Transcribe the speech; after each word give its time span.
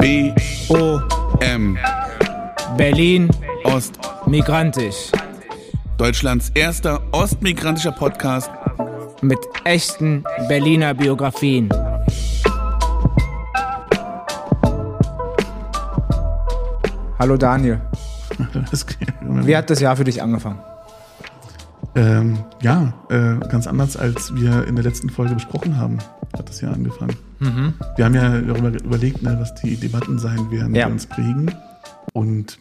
B 0.00 0.32
O 0.68 1.00
M. 1.40 1.78
Berlin. 2.76 3.28
Ost. 3.64 3.98
Migrantisch. 4.26 5.10
Deutschlands 5.98 6.50
erster 6.54 7.02
ostmigrantischer 7.12 7.92
Podcast. 7.92 8.50
Mit 9.22 9.38
echten 9.64 10.24
Berliner 10.48 10.94
Biografien. 10.94 11.68
Hallo 17.18 17.36
Daniel, 17.36 17.80
Das- 18.70 18.86
wie 19.20 19.56
hat 19.56 19.68
das 19.70 19.80
Jahr 19.80 19.96
für 19.96 20.04
dich 20.04 20.22
angefangen? 20.22 20.58
ähm, 21.96 22.38
ja, 22.62 22.92
äh, 23.10 23.36
ganz 23.48 23.66
anders 23.66 23.96
als 23.96 24.32
wir 24.34 24.66
in 24.66 24.76
der 24.76 24.84
letzten 24.84 25.10
Folge 25.10 25.34
besprochen 25.34 25.76
haben, 25.76 25.98
hat 26.50 26.54
das 26.54 26.60
ja 26.62 26.70
angefangen. 26.72 27.16
Wir 27.96 28.04
haben 28.04 28.14
ja 28.14 28.40
darüber 28.40 28.68
überlegt, 28.84 29.22
ne, 29.22 29.36
was 29.40 29.54
die 29.54 29.76
Debatten 29.76 30.18
sein 30.18 30.50
werden, 30.50 30.74
Ja. 30.74 30.86
die 30.86 30.92
uns 30.92 31.06
prägen. 31.06 31.54
Und 32.12 32.58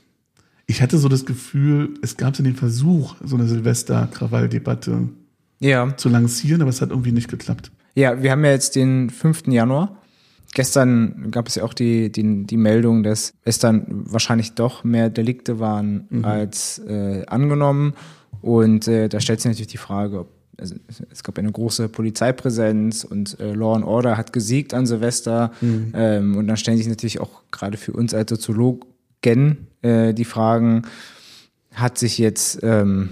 ich 0.68 0.82
hatte 0.82 0.98
so 1.00 1.10
das 1.10 1.26
Gefühl, 1.26 1.96
es 2.04 2.16
gab 2.18 2.36
so 2.36 2.44
den 2.44 2.56
Versuch, 2.56 3.16
so 3.24 3.36
eine 3.36 3.48
Silvester-Krawall-Debatte 3.48 5.10
Ja. 5.60 5.96
zu 5.98 6.10
lancieren, 6.10 6.62
aber 6.62 6.70
es 6.70 6.82
hat 6.82 6.92
irgendwie 6.92 7.12
nicht 7.12 7.30
geklappt. 7.30 7.72
Ja, 7.96 8.22
wir 8.22 8.32
haben 8.32 8.46
ja 8.46 8.52
jetzt 8.52 8.76
den 8.76 9.10
5. 9.10 9.48
Januar. 9.48 9.98
Gestern 10.54 11.30
gab 11.32 11.48
es 11.48 11.56
ja 11.56 11.64
auch 11.64 11.74
die, 11.74 12.12
die, 12.12 12.46
die 12.46 12.58
Meldung, 12.58 13.04
dass 13.04 13.34
es 13.44 13.60
dann 13.60 13.86
wahrscheinlich 13.90 14.54
doch 14.54 14.84
mehr 14.84 15.10
Delikte 15.10 15.60
waren 15.60 16.08
als 16.24 16.80
äh, 16.80 17.26
angenommen. 17.28 17.94
Und 18.42 18.88
äh, 18.88 19.10
da 19.10 19.20
stellt 19.20 19.42
sich 19.42 19.50
natürlich 19.50 19.68
die 19.68 19.78
Frage, 19.78 20.20
ob, 20.22 20.32
also 20.60 20.76
es- 21.12 21.24
gab 21.24 21.38
eine 21.38 21.52
große 21.52 21.90
Polizeipräsenz 21.90 23.04
und 23.04 23.40
äh, 23.40 23.54
Law 23.54 23.76
and 23.76 23.86
Order 23.86 24.18
hat 24.18 24.34
gesiegt 24.34 24.74
an 24.74 24.86
Silvester. 24.86 25.52
Ähm, 25.62 26.36
und 26.38 26.48
dann 26.48 26.58
stellen 26.58 26.78
sich 26.78 26.88
natürlich 26.88 27.20
auch 27.20 27.44
gerade 27.52 27.78
für 27.78 27.94
uns 27.94 28.14
als 28.14 28.30
Soziologen 28.30 28.86
äh, 29.82 30.14
die 30.14 30.26
Fragen, 30.26 30.84
hat 31.74 31.98
sich 31.98 32.18
jetzt 32.18 32.60
ähm, 32.64 33.10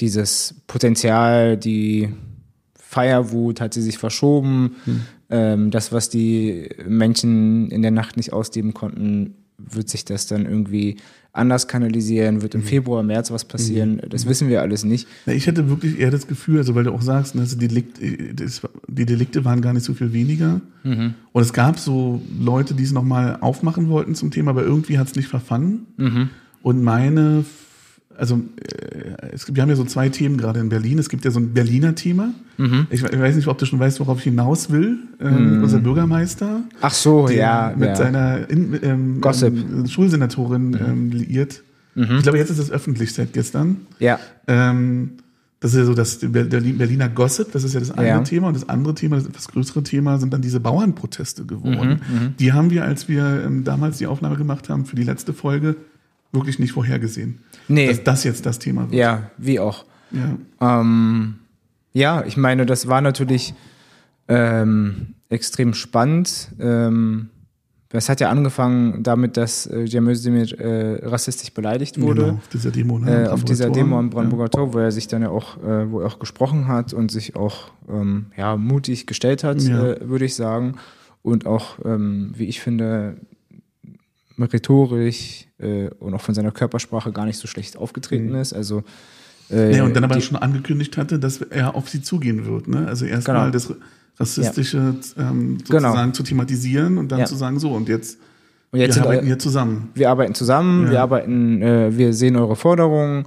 dieses 0.00 0.54
Potenzial, 0.66 1.56
die 1.56 2.10
Feierwut 2.74 3.60
hat 3.60 3.74
sie 3.74 3.82
sich 3.82 3.98
verschoben. 3.98 4.76
Ähm, 5.30 5.70
das, 5.70 5.92
was 5.92 6.08
die 6.08 6.68
Menschen 6.86 7.70
in 7.70 7.82
der 7.82 7.90
Nacht 7.90 8.16
nicht 8.16 8.32
ausleben 8.32 8.74
konnten, 8.74 9.34
wird 9.58 9.88
sich 9.88 10.04
das 10.04 10.26
dann 10.26 10.44
irgendwie 10.46 10.96
anders 11.36 11.68
kanalisieren, 11.68 12.42
wird 12.42 12.54
im 12.54 12.62
Februar, 12.62 13.02
März 13.02 13.30
was 13.30 13.44
passieren. 13.44 14.00
Das 14.08 14.26
wissen 14.26 14.48
wir 14.48 14.62
alles 14.62 14.84
nicht. 14.84 15.06
Na, 15.26 15.32
ich 15.32 15.46
hatte 15.46 15.68
wirklich 15.68 15.98
eher 15.98 16.10
das 16.10 16.26
Gefühl, 16.26 16.58
also 16.58 16.74
weil 16.74 16.84
du 16.84 16.92
auch 16.92 17.02
sagst, 17.02 17.34
ne, 17.34 17.42
also 17.42 17.56
die, 17.56 17.68
Delikt, 17.68 17.98
das, 18.40 18.62
die 18.88 19.06
Delikte 19.06 19.44
waren 19.44 19.60
gar 19.60 19.72
nicht 19.72 19.84
so 19.84 19.94
viel 19.94 20.12
weniger. 20.12 20.60
Und 21.32 21.42
es 21.42 21.52
gab 21.52 21.78
so 21.78 22.22
Leute, 22.40 22.74
die 22.74 22.84
es 22.84 22.92
nochmal 22.92 23.38
aufmachen 23.40 23.88
wollten 23.88 24.14
zum 24.14 24.30
Thema, 24.30 24.50
aber 24.52 24.62
irgendwie 24.62 24.98
hat 24.98 25.08
es 25.08 25.16
nicht 25.16 25.28
verfangen. 25.28 25.86
Und 26.62 26.82
meine, 26.82 27.44
also 28.18 28.40
äh, 28.60 29.32
es, 29.32 29.54
wir 29.54 29.62
haben 29.62 29.68
ja 29.68 29.76
so 29.76 29.84
zwei 29.84 30.08
Themen 30.08 30.36
gerade 30.38 30.60
in 30.60 30.68
Berlin. 30.68 30.98
Es 30.98 31.08
gibt 31.08 31.24
ja 31.24 31.30
so 31.30 31.40
ein 31.40 31.52
Berliner 31.54 31.94
Thema. 31.94 32.32
Ich, 32.90 33.02
we- 33.02 33.08
ich 33.12 33.20
weiß 33.20 33.36
nicht, 33.36 33.48
ob 33.48 33.58
du 33.58 33.66
schon 33.66 33.78
weißt, 33.78 34.00
worauf 34.00 34.18
ich 34.18 34.24
hinaus 34.24 34.70
will. 34.70 34.98
Ähm, 35.20 35.62
Unser 35.62 35.78
Bürgermeister 35.80 36.62
Ach 36.80 36.92
so, 36.92 37.28
ja. 37.28 37.74
mit 37.76 37.88
ja. 37.90 37.96
seiner 37.96 38.48
in, 38.48 38.78
ähm, 38.82 39.20
Gossip. 39.20 39.54
Ähm, 39.54 39.86
Schulsenatorin 39.86 40.74
ähm, 40.86 41.10
liiert. 41.10 41.62
Ich 41.94 42.22
glaube, 42.22 42.36
jetzt 42.36 42.50
ist 42.50 42.58
es 42.58 42.70
öffentlich 42.70 43.14
seit 43.14 43.32
gestern. 43.32 43.78
ja. 43.98 44.18
Ähm, 44.46 45.12
das 45.60 45.72
ist 45.72 45.78
ja 45.78 45.84
so 45.86 45.94
das 45.94 46.18
Berlin- 46.18 46.76
Berliner 46.76 47.08
Gossip, 47.08 47.50
das 47.52 47.64
ist 47.64 47.72
ja 47.72 47.80
das 47.80 47.90
eine 47.90 48.08
Ja. 48.08 48.20
Thema. 48.20 48.48
Und 48.48 48.54
das 48.54 48.68
andere 48.68 48.94
Thema, 48.94 49.16
das 49.16 49.24
etwas 49.26 49.48
größere 49.48 49.82
Thema, 49.82 50.18
sind 50.18 50.30
dann 50.34 50.42
diese 50.42 50.60
Bauernproteste 50.60 51.42
Mhm, 51.44 51.46
geworden. 51.48 52.00
die 52.38 52.52
haben 52.52 52.68
wir, 52.70 52.84
als 52.84 53.08
wir 53.08 53.42
ähm, 53.44 53.64
damals 53.64 53.96
die 53.96 54.06
Aufnahme 54.06 54.36
gemacht 54.36 54.68
haben 54.68 54.84
für 54.84 54.96
die 54.96 55.02
letzte 55.02 55.32
Folge, 55.32 55.76
wirklich 56.32 56.58
nicht 56.58 56.72
vorhergesehen. 56.72 57.40
Nee. 57.68 57.88
Dass 57.88 58.04
das 58.04 58.24
jetzt 58.24 58.46
das 58.46 58.58
Thema 58.58 58.82
wird. 58.82 58.94
Ja, 58.94 59.30
wie 59.38 59.58
auch. 59.60 59.84
Ja. 60.10 60.80
Ähm, 60.80 61.36
ja, 61.92 62.24
ich 62.26 62.36
meine, 62.36 62.66
das 62.66 62.88
war 62.88 63.00
natürlich 63.00 63.54
ähm, 64.28 65.14
extrem 65.28 65.74
spannend. 65.74 66.48
Ähm, 66.60 67.30
es 67.90 68.08
hat 68.10 68.20
ja 68.20 68.28
angefangen 68.28 69.02
damit, 69.02 69.36
dass 69.38 69.66
äh, 69.66 69.86
Cem 69.86 70.06
Özdemir 70.08 70.60
äh, 70.60 71.06
rassistisch 71.06 71.54
beleidigt 71.54 71.98
wurde. 72.00 72.22
Genau, 72.22 72.34
auf 72.34 72.48
dieser 72.48 72.70
Demo. 72.70 72.98
Ne, 72.98 73.24
äh, 73.24 73.28
auf 73.28 73.42
dieser 73.44 73.70
Brandenburger 73.70 73.74
Demo 73.80 73.90
Tor. 73.90 73.98
am 74.00 74.10
Brandenburger 74.10 74.50
Tor, 74.50 74.74
wo 74.74 74.78
er 74.80 74.92
sich 74.92 75.08
dann 75.08 75.22
ja 75.22 75.30
auch, 75.30 75.56
äh, 75.62 75.90
wo 75.90 76.00
er 76.00 76.06
auch 76.08 76.18
gesprochen 76.18 76.68
hat 76.68 76.92
und 76.92 77.10
sich 77.10 77.36
auch 77.36 77.70
ähm, 77.88 78.26
ja, 78.36 78.56
mutig 78.56 79.06
gestellt 79.06 79.44
hat, 79.44 79.62
Ja. 79.62 79.92
äh, 79.92 80.08
würde 80.08 80.26
ich 80.26 80.34
sagen. 80.34 80.74
Und 81.22 81.46
auch, 81.46 81.78
ähm, 81.84 82.32
wie 82.36 82.44
ich 82.44 82.60
finde, 82.60 83.16
rhetorisch 84.44 85.46
äh, 85.58 85.88
und 85.98 86.14
auch 86.14 86.20
von 86.20 86.34
seiner 86.34 86.50
Körpersprache 86.52 87.12
gar 87.12 87.24
nicht 87.26 87.38
so 87.38 87.46
schlecht 87.46 87.76
aufgetreten 87.76 88.34
ist. 88.34 88.52
Also 88.52 88.82
äh, 89.50 89.76
Ja, 89.76 89.84
und 89.84 89.94
dann 89.96 90.04
aber 90.04 90.16
die, 90.16 90.22
schon 90.22 90.36
angekündigt 90.36 90.96
hatte, 90.96 91.18
dass 91.18 91.40
er 91.40 91.74
auf 91.74 91.88
sie 91.88 92.02
zugehen 92.02 92.46
wird. 92.46 92.68
Ne? 92.68 92.86
Also 92.86 93.04
erstmal 93.06 93.36
Genau. 93.38 93.50
das 93.52 93.72
Rassistische 94.18 94.78
ähm, 95.18 95.58
Genau. 95.68 95.88
sozusagen 95.88 96.14
zu 96.14 96.22
thematisieren 96.22 96.98
und 96.98 97.12
dann 97.12 97.20
Ja. 97.20 97.24
zu 97.26 97.36
sagen, 97.36 97.58
so, 97.58 97.70
und 97.72 97.88
jetzt, 97.88 98.18
und 98.72 98.80
jetzt 98.80 98.96
wir 98.96 99.02
arbeiten 99.04 99.26
hier 99.26 99.38
zusammen. 99.38 99.90
wir 99.94 100.10
arbeiten 100.10 100.34
zusammen, 100.34 100.84
Ja. 100.86 100.90
wir 100.92 101.00
arbeiten, 101.02 101.62
äh, 101.62 101.96
wir 101.96 102.12
sehen 102.12 102.36
eure 102.36 102.56
Forderungen, 102.56 103.24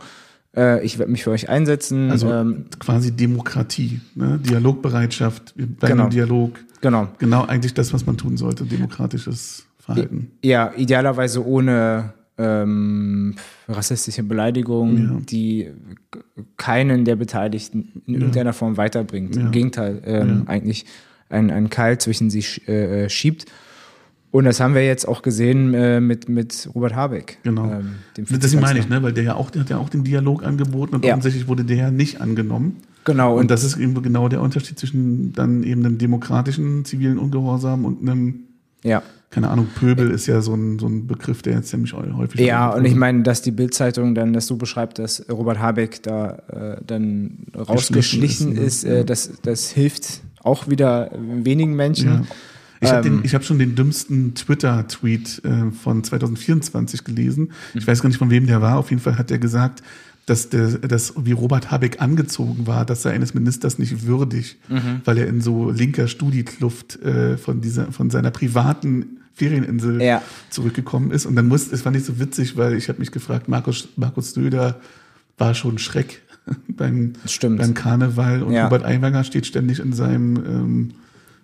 äh, 0.57 0.83
ich 0.83 0.97
werde 0.97 1.11
mich 1.11 1.23
für 1.23 1.31
euch 1.31 1.47
einsetzen. 1.47 2.09
Also 2.09 2.31
ähm, 2.31 2.65
quasi 2.79 3.11
Demokratie, 3.11 4.01
ne? 4.15 4.39
Dialogbereitschaft, 4.39 5.53
wir 5.55 5.67
bleiben 5.67 5.91
Genau. 5.93 6.03
im 6.05 6.09
Dialog. 6.09 6.59
genau. 6.81 7.07
Genau 7.19 7.45
eigentlich 7.45 7.73
das, 7.75 7.93
was 7.93 8.05
man 8.07 8.17
tun 8.17 8.35
sollte, 8.37 8.65
demokratisches 8.65 9.65
Verhalten. 9.93 10.31
Ja, 10.43 10.71
idealerweise 10.75 11.45
ohne 11.45 12.13
ähm, 12.37 13.35
rassistische 13.67 14.23
Beleidigung, 14.23 14.97
Ja. 14.97 15.17
die 15.29 15.67
keinen 16.57 17.03
der 17.05 17.15
Beteiligten 17.17 18.01
in 18.07 18.13
irgendeiner 18.15 18.53
Form 18.53 18.77
weiterbringt. 18.77 19.35
Im 19.35 19.51
Gegenteil, 19.51 20.01
ähm, 20.05 20.43
eigentlich 20.47 20.85
ein, 21.29 21.51
ein 21.51 21.69
Keil 21.69 21.97
zwischen 21.97 22.29
sie 22.29 22.39
sch- 22.41 22.67
äh, 22.67 23.05
äh, 23.05 23.09
schiebt. 23.09 23.45
Und 24.31 24.45
das 24.45 24.59
haben 24.59 24.75
wir 24.75 24.85
jetzt 24.85 25.07
auch 25.07 25.21
gesehen 25.23 25.73
äh, 25.73 25.99
mit, 25.99 26.29
mit 26.29 26.69
Robert 26.75 26.95
Habeck. 26.95 27.39
Genau. 27.43 27.65
Ähm, 27.65 27.95
dem 28.15 28.25
Deswegen 28.29 28.61
meine 28.61 28.77
ich, 28.79 28.87
ne? 28.87 29.01
weil 29.01 29.11
der 29.11 29.23
ja 29.23 29.35
auch, 29.35 29.49
der 29.49 29.61
hat 29.61 29.69
ja 29.71 29.77
auch 29.77 29.89
den 29.89 30.03
Dialog 30.03 30.43
angeboten 30.43 30.95
und 30.95 31.03
Ja. 31.03 31.13
offensichtlich 31.13 31.47
wurde 31.47 31.65
der 31.65 31.77
ja 31.77 31.91
nicht 31.91 32.21
angenommen. 32.21 32.77
Genau, 33.05 33.33
Und 33.33 33.39
und 33.41 33.51
das 33.51 33.63
ist 33.63 33.77
eben 33.77 33.99
genau 34.03 34.29
der 34.29 34.41
Unterschied 34.41 34.77
zwischen 34.77 35.33
dann 35.33 35.63
eben 35.63 35.83
einem 35.83 35.97
demokratischen 35.97 36.85
zivilen 36.85 37.17
Ungehorsam 37.17 37.85
und 37.85 38.01
einem, 38.07 38.41
ja. 38.83 39.01
Keine 39.31 39.49
Ahnung, 39.49 39.67
Pöbel 39.75 40.09
ist 40.09 40.25
ja 40.25 40.41
so 40.41 40.55
ein, 40.55 40.79
so 40.79 40.87
ein 40.87 41.05
Begriff, 41.05 41.41
der 41.43 41.53
jetzt 41.53 41.69
ziemlich 41.69 41.93
häufig 41.93 42.41
Ja, 42.41 42.69
und 42.69 42.85
ich 42.85 42.95
meine, 42.95 43.21
dass 43.21 43.41
die 43.43 43.51
Bildzeitung 43.51 44.15
dann 44.15 44.33
das 44.33 44.47
so 44.47 44.55
beschreibt, 44.55 44.97
dass 44.97 45.23
Robert 45.29 45.59
Habeck 45.59 46.01
da 46.01 46.41
äh, 46.51 46.81
dann 46.85 47.45
rausgeschlichen 47.55 48.53
ist, 48.53 48.83
ist, 48.83 48.85
äh, 48.85 49.05
das, 49.05 49.33
das 49.43 49.69
hilft 49.69 50.21
auch 50.41 50.67
wieder 50.67 51.11
wenigen 51.15 51.75
Menschen. 51.75 52.07
Ja. 52.07 52.23
Ich 52.81 52.91
habe 52.91 53.07
Ähm, 53.07 53.23
hab 53.23 53.43
schon 53.43 53.59
den 53.59 53.75
dümmsten 53.75 54.35
Twitter-Tweet 54.35 55.41
äh, 55.43 55.71
von 55.71 56.03
2024 56.03 57.03
gelesen. 57.03 57.51
Ich 57.73 57.85
weiß 57.85 58.01
gar 58.01 58.07
nicht, 58.07 58.17
von 58.17 58.29
wem 58.29 58.47
der 58.47 58.61
war. 58.61 58.77
Auf 58.77 58.89
jeden 58.89 59.01
Fall 59.01 59.17
hat 59.17 59.31
er 59.31 59.37
gesagt, 59.37 59.83
dass, 60.29 60.49
der, 60.49 60.67
dass 60.79 61.13
wie 61.25 61.31
Robert 61.31 61.71
Habeck 61.71 62.01
angezogen 62.01 62.67
war, 62.67 62.85
das 62.85 63.01
sei 63.01 63.11
eines 63.11 63.33
Ministers 63.33 63.79
nicht 63.79 64.05
würdig, 64.05 64.57
Mhm. 64.69 65.01
weil 65.05 65.17
er 65.17 65.27
in 65.27 65.41
so 65.41 65.71
linker 65.71 66.07
Studikluft 66.07 67.01
äh, 67.01 67.37
von, 67.37 67.61
dieser, 67.61 67.91
von 67.91 68.09
seiner 68.09 68.31
privaten 68.31 69.17
Ferieninsel 69.33 70.01
Ja. 70.01 70.21
zurückgekommen 70.49 71.11
ist. 71.11 71.25
Und 71.25 71.35
dann 71.35 71.47
muss, 71.47 71.69
das 71.69 71.81
fand 71.81 71.95
ich 71.97 72.03
so 72.03 72.19
witzig, 72.19 72.57
weil 72.57 72.73
ich 72.75 72.89
habe 72.89 72.99
mich 72.99 73.11
gefragt, 73.11 73.47
Markus, 73.47 73.87
Markus 73.95 74.33
Söder 74.33 74.79
war 75.37 75.53
schon 75.55 75.77
Schreck 75.77 76.21
beim, 76.67 77.13
beim 77.41 77.73
Karneval 77.73 78.43
und 78.43 78.53
Ja. 78.53 78.65
Robert 78.65 78.83
Aiwanger 78.85 79.23
steht 79.23 79.45
ständig 79.45 79.79
in 79.79 79.93
seinem, 79.93 80.35
ähm, 80.37 80.91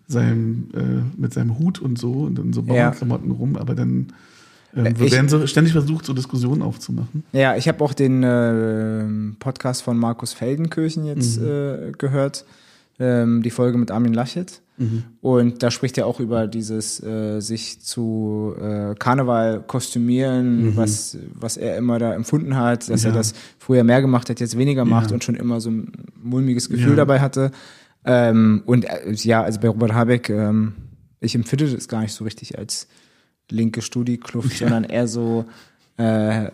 seinem 0.08 0.68
äh, 0.74 1.20
mit 1.22 1.34
seinem 1.34 1.58
Hut 1.58 1.80
und 1.80 1.98
so 1.98 2.12
und 2.24 2.38
in 2.38 2.54
so 2.54 2.62
Ja. 2.62 2.68
Bauernklamotten 2.68 3.32
rum, 3.32 3.56
aber 3.56 3.74
dann 3.76 4.08
ähm, 4.76 4.86
Äh, 4.86 4.94
ich- 5.06 5.12
werden 5.12 5.30
so 5.30 5.46
ständig 5.48 5.74
versucht, 5.74 6.06
so 6.06 6.14
Diskussionen 6.14 6.62
aufzumachen. 6.62 7.24
Ja, 7.32 7.56
ich 7.56 7.68
habe 7.68 7.84
auch 7.84 7.94
den 7.94 8.24
äh, 8.24 9.06
Podcast 9.40 9.82
von 9.84 9.98
Markus 9.98 10.34
Feldenkirchen 10.34 11.06
jetzt 11.06 11.40
Mhm. 11.40 11.48
äh, 11.48 11.92
gehört, 11.98 12.46
ähm, 13.00 13.42
die 13.44 13.50
Folge 13.52 13.78
mit 13.78 13.92
Armin 13.92 14.14
Laschet. 14.14 14.62
Mhm. 14.78 15.04
Und 15.22 15.64
da 15.64 15.72
spricht 15.72 15.98
er 15.98 16.06
auch 16.06 16.20
über 16.20 16.48
dieses 16.48 17.02
äh, 17.02 17.40
sich 17.40 17.80
zu 17.82 18.54
äh, 18.62 18.94
Karneval 19.00 19.64
kostümieren, 19.66 20.76
was, 20.76 21.18
was 21.34 21.56
er 21.56 21.78
immer 21.78 21.98
da 21.98 22.14
empfunden 22.14 22.58
hat, 22.58 22.90
dass 22.90 23.02
Mhm. 23.04 23.08
Ja. 23.08 23.14
er 23.14 23.18
das 23.18 23.34
früher 23.58 23.84
mehr 23.86 24.02
gemacht 24.02 24.30
hat, 24.30 24.40
jetzt 24.42 24.58
weniger 24.58 24.84
macht 24.84 25.12
Ja. 25.12 25.14
und 25.14 25.24
schon 25.24 25.36
immer 25.36 25.62
so 25.62 25.70
ein 25.72 25.92
mulmiges 26.22 26.68
Gefühl 26.70 26.90
Ja. 26.90 26.96
dabei 26.96 27.22
hatte. 27.22 27.52
Ähm, 28.04 28.64
und 28.66 28.84
äh, 28.86 29.12
ja, 29.14 29.44
also 29.44 29.60
bei 29.62 29.70
Robert 29.70 29.94
Habeck, 29.94 30.30
ähm, 30.30 30.74
ich 31.22 31.36
empfinde 31.36 31.70
das 31.72 31.88
gar 31.88 32.02
nicht 32.02 32.14
so 32.14 32.24
richtig 32.26 32.58
als 32.58 32.88
linke 33.52 33.82
Studiekluft, 33.82 34.58
sondern 34.58 34.84
eher 34.84 35.08
so 35.08 35.46
äh, 35.98 36.50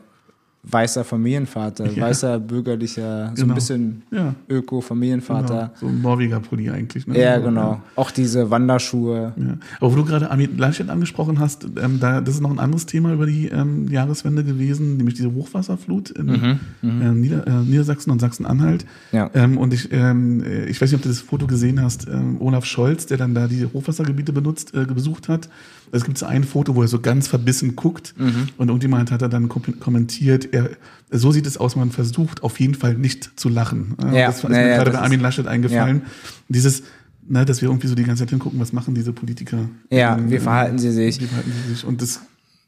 weißer 0.64 1.04
Familienvater, 1.04 1.90
Ja. 1.90 2.04
weißer 2.04 2.40
bürgerlicher, 2.40 3.30
so 3.34 3.42
Genau. 3.42 3.54
ein 3.54 3.56
bisschen 3.56 4.04
Ja. 4.12 4.36
Öko-Familienvater. 4.48 5.48
Genau, 5.58 5.72
so 5.80 5.88
ein 5.88 6.02
Norweger 6.04 6.40
Pulli 6.40 6.70
eigentlich. 6.70 7.08
Ne? 7.08 7.20
Ja, 7.20 7.40
genau. 7.40 7.82
Auch 7.96 8.12
diese 8.12 8.52
Wanderschuhe. 8.52 9.34
Ja. 9.36 9.58
Aber 9.80 9.92
wo 9.92 9.96
du 9.96 10.06
gerade 10.06 10.30
Armin 10.30 10.58
Laschet 10.60 10.88
angesprochen 10.88 11.40
hast, 11.40 11.66
ähm, 11.82 12.00
da, 12.00 12.22
das 12.22 12.36
ist 12.36 12.42
noch 12.42 12.52
ein 12.52 12.60
anderes 12.60 12.86
Thema 12.86 13.12
über 13.12 13.26
die 13.26 13.48
ähm, 13.48 13.88
Jahreswende 13.88 14.44
gewesen, 14.44 14.98
nämlich 14.98 15.16
diese 15.16 15.34
Hochwasserflut 15.34 16.12
in 16.12 16.30
äh, 16.30 16.58
Nieder, 16.84 17.48
äh, 17.48 17.52
Niedersachsen 17.64 18.12
und 18.12 18.20
Sachsen-Anhalt. 18.22 18.86
Ja. 19.12 19.32
Ähm, 19.34 19.58
und 19.58 19.74
ich, 19.74 19.92
ähm, 19.92 20.44
äh, 20.44 20.66
ich 20.66 20.80
weiß 20.80 20.92
nicht, 20.92 21.00
ob 21.00 21.02
du 21.04 21.10
das 21.10 21.22
Foto 21.22 21.48
gesehen 21.48 21.82
hast, 21.82 22.08
ähm, 22.08 22.38
Olaf 22.40 22.66
Scholz, 22.66 23.08
der 23.08 23.18
dann 23.18 23.34
da 23.34 23.48
die 23.48 23.66
Hochwassergebiete 23.66 24.32
benutzt, 24.32 24.76
äh, 24.76 24.86
besucht 24.86 25.28
hat. 25.28 25.50
Es 25.92 26.04
gibt 26.06 26.18
so 26.18 26.26
ein 26.26 26.44
Foto, 26.44 26.76
wo 26.76 26.82
er 26.82 26.88
so 26.88 27.00
ganz 27.00 27.28
verbissen 27.28 27.76
guckt 27.76 28.14
und 28.58 28.68
irgendjemand 28.70 29.12
hat 29.12 29.22
er 29.22 29.30
dann 29.30 29.50
kom 29.50 29.62
kommentiert, 29.80 30.54
er, 30.54 30.70
so 31.10 31.32
sieht 31.32 31.46
es 31.46 31.58
aus, 31.58 31.76
man 31.76 31.92
versucht 31.92 32.44
auf 32.44 32.60
jeden 32.60 32.76
Fall 32.76 32.94
nicht 32.96 33.40
zu 33.40 33.50
lachen. 33.50 33.96
Ja, 34.12 34.28
das 34.28 34.38
ist 34.38 34.44
ja, 34.44 34.50
mir 34.50 34.68
ja, 34.70 34.76
gerade 34.78 34.92
bei 34.92 35.00
Armin 35.00 35.20
Laschet 35.20 35.48
eingefallen. 35.48 36.04
Dieses, 36.48 36.84
ne, 37.28 37.44
dass 37.46 37.62
wir 37.62 37.70
irgendwie 37.70 37.88
so 37.88 37.96
die 37.96 38.04
ganze 38.04 38.24
Zeit 38.24 38.30
hingucken, 38.30 38.60
was 38.60 38.72
machen 38.74 38.96
diese 38.96 39.12
Politiker? 39.14 39.70
Ja, 39.90 40.18
Ähm, 40.18 40.32
wie 40.32 40.40
verhalten 40.40 40.80
sie 40.80 40.92
sich? 40.92 41.20
Wie 41.20 41.26
verhalten 41.26 41.52
sie 41.64 41.74
sich? 41.74 41.86
Und 41.86 42.02
das 42.02 42.22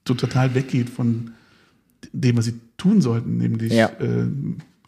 so 0.08 0.14
total 0.14 0.54
weggeht 0.54 0.90
von 0.90 1.31
dem, 2.12 2.36
was 2.38 2.46
sie 2.46 2.56
tun 2.78 3.02
sollten, 3.02 3.38
nämlich 3.38 3.72
Ja. 3.72 3.88
äh, 4.00 4.25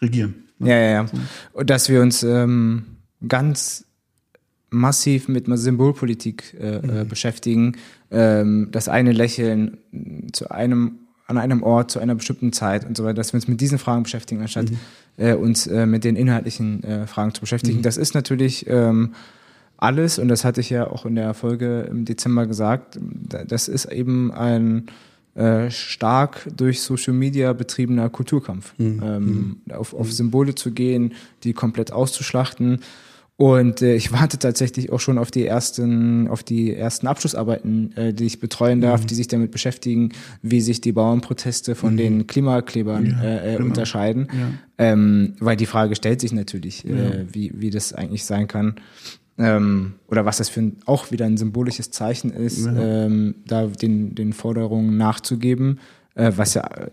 regieren. 0.02 0.36
ne? 0.60 0.70
Ja, 0.70 0.78
ja, 0.78 0.92
ja. 0.92 1.06
Und 1.54 1.70
dass 1.70 1.88
wir 1.88 2.02
uns 2.02 2.24
ähm, 2.24 2.84
ganz 3.26 3.86
massiv 4.70 5.28
mit 5.28 5.46
Symbolpolitik 5.48 6.56
äh, 6.60 7.02
äh, 7.02 7.06
beschäftigen. 7.06 7.78
Ähm, 8.12 8.70
das 8.72 8.88
eine 8.88 9.12
Lächeln 9.12 9.78
zu 10.32 10.50
einem, 10.52 11.00
an 11.28 11.38
einem 11.38 11.64
Ort, 11.64 11.90
zu 11.92 12.00
einer 12.00 12.16
bestimmten 12.16 12.54
Zeit 12.54 12.86
und 12.86 12.96
so 12.96 13.04
weiter, 13.04 13.16
dass 13.16 13.34
wir 13.34 13.38
uns 13.38 13.48
mit 13.48 13.60
diesen 13.62 13.80
Fragen 13.80 14.04
beschäftigen, 14.04 14.42
anstatt 14.42 14.68
äh, 15.18 15.34
uns 15.34 15.66
äh, 15.68 15.86
mit 15.86 16.04
den 16.04 16.16
inhaltlichen 16.16 16.84
äh, 16.84 17.08
Fragen 17.08 17.34
zu 17.34 17.42
beschäftigen. 17.42 17.82
Das 17.82 17.98
ist 17.98 18.14
natürlich 18.14 18.66
ähm, 18.70 19.14
alles, 19.78 20.20
und 20.20 20.28
das 20.28 20.46
hatte 20.46 20.62
ich 20.62 20.70
ja 20.70 20.88
auch 20.88 21.06
in 21.06 21.16
der 21.16 21.34
Folge 21.34 21.82
im 21.90 22.06
Dezember 22.06 22.46
gesagt, 22.46 23.00
da- 23.02 23.44
das 23.44 23.68
ist 23.68 23.86
eben 23.86 24.32
ein 24.32 24.86
äh, 25.34 25.70
stark 25.72 26.48
durch 26.56 26.80
Social 26.82 27.14
Media 27.14 27.52
betriebener 27.54 28.10
Kulturkampf. 28.10 28.74
Ähm, 28.78 29.58
auf, 29.74 29.94
auf 29.94 30.14
Symbole 30.14 30.56
zu 30.56 30.72
gehen, 30.72 31.14
die 31.44 31.54
komplett 31.54 31.92
auszuschlachten. 31.92 32.80
Und 33.38 33.82
äh, 33.82 33.96
ich 33.96 34.14
warte 34.14 34.40
tatsächlich 34.40 34.94
auch 34.94 35.02
schon 35.02 35.18
auf 35.18 35.30
die 35.30 35.46
ersten, 35.46 36.30
auf 36.30 36.42
die 36.42 36.74
ersten 36.74 37.06
Abschlussarbeiten, 37.06 37.92
äh, 37.98 38.14
die 38.14 38.24
ich 38.26 38.40
betreuen 38.40 38.80
darf, 38.80 39.06
die 39.06 39.14
sich 39.16 39.28
damit 39.28 39.52
beschäftigen, 39.52 40.14
wie 40.42 40.62
sich 40.62 40.80
die 40.80 40.94
Bauernproteste 40.94 41.76
von 41.76 41.98
den 41.98 42.28
Klimaklebern 42.28 43.06
Ja, 43.08 43.22
äh, 43.24 43.54
äh, 43.54 43.58
genau. 43.58 43.68
unterscheiden. 43.70 44.28
Ja. 44.32 44.48
Ähm, 44.78 45.34
weil 45.40 45.58
die 45.58 45.66
Frage 45.66 45.96
stellt 45.98 46.22
sich 46.22 46.32
natürlich, 46.32 46.84
Ja. 46.84 46.96
äh, 46.96 47.26
wie, 47.30 47.52
wie 47.56 47.72
das 47.72 47.92
eigentlich 47.92 48.24
sein 48.24 48.48
kann. 48.48 48.76
Ähm, 49.38 49.96
oder 50.08 50.24
was 50.24 50.38
das 50.38 50.48
für 50.48 50.62
ein, 50.62 50.78
auch 50.86 51.12
wieder 51.12 51.26
ein 51.26 51.36
symbolisches 51.36 51.92
Zeichen 51.92 52.30
ist, 52.32 52.66
ähm, 52.66 53.36
da 53.46 53.68
den, 53.68 54.16
den 54.16 54.32
Forderungen 54.32 54.96
nachzugeben, 54.96 55.80
äh, 56.16 56.32
was 56.38 56.54
ja, 56.54 56.62
äh, 56.64 56.90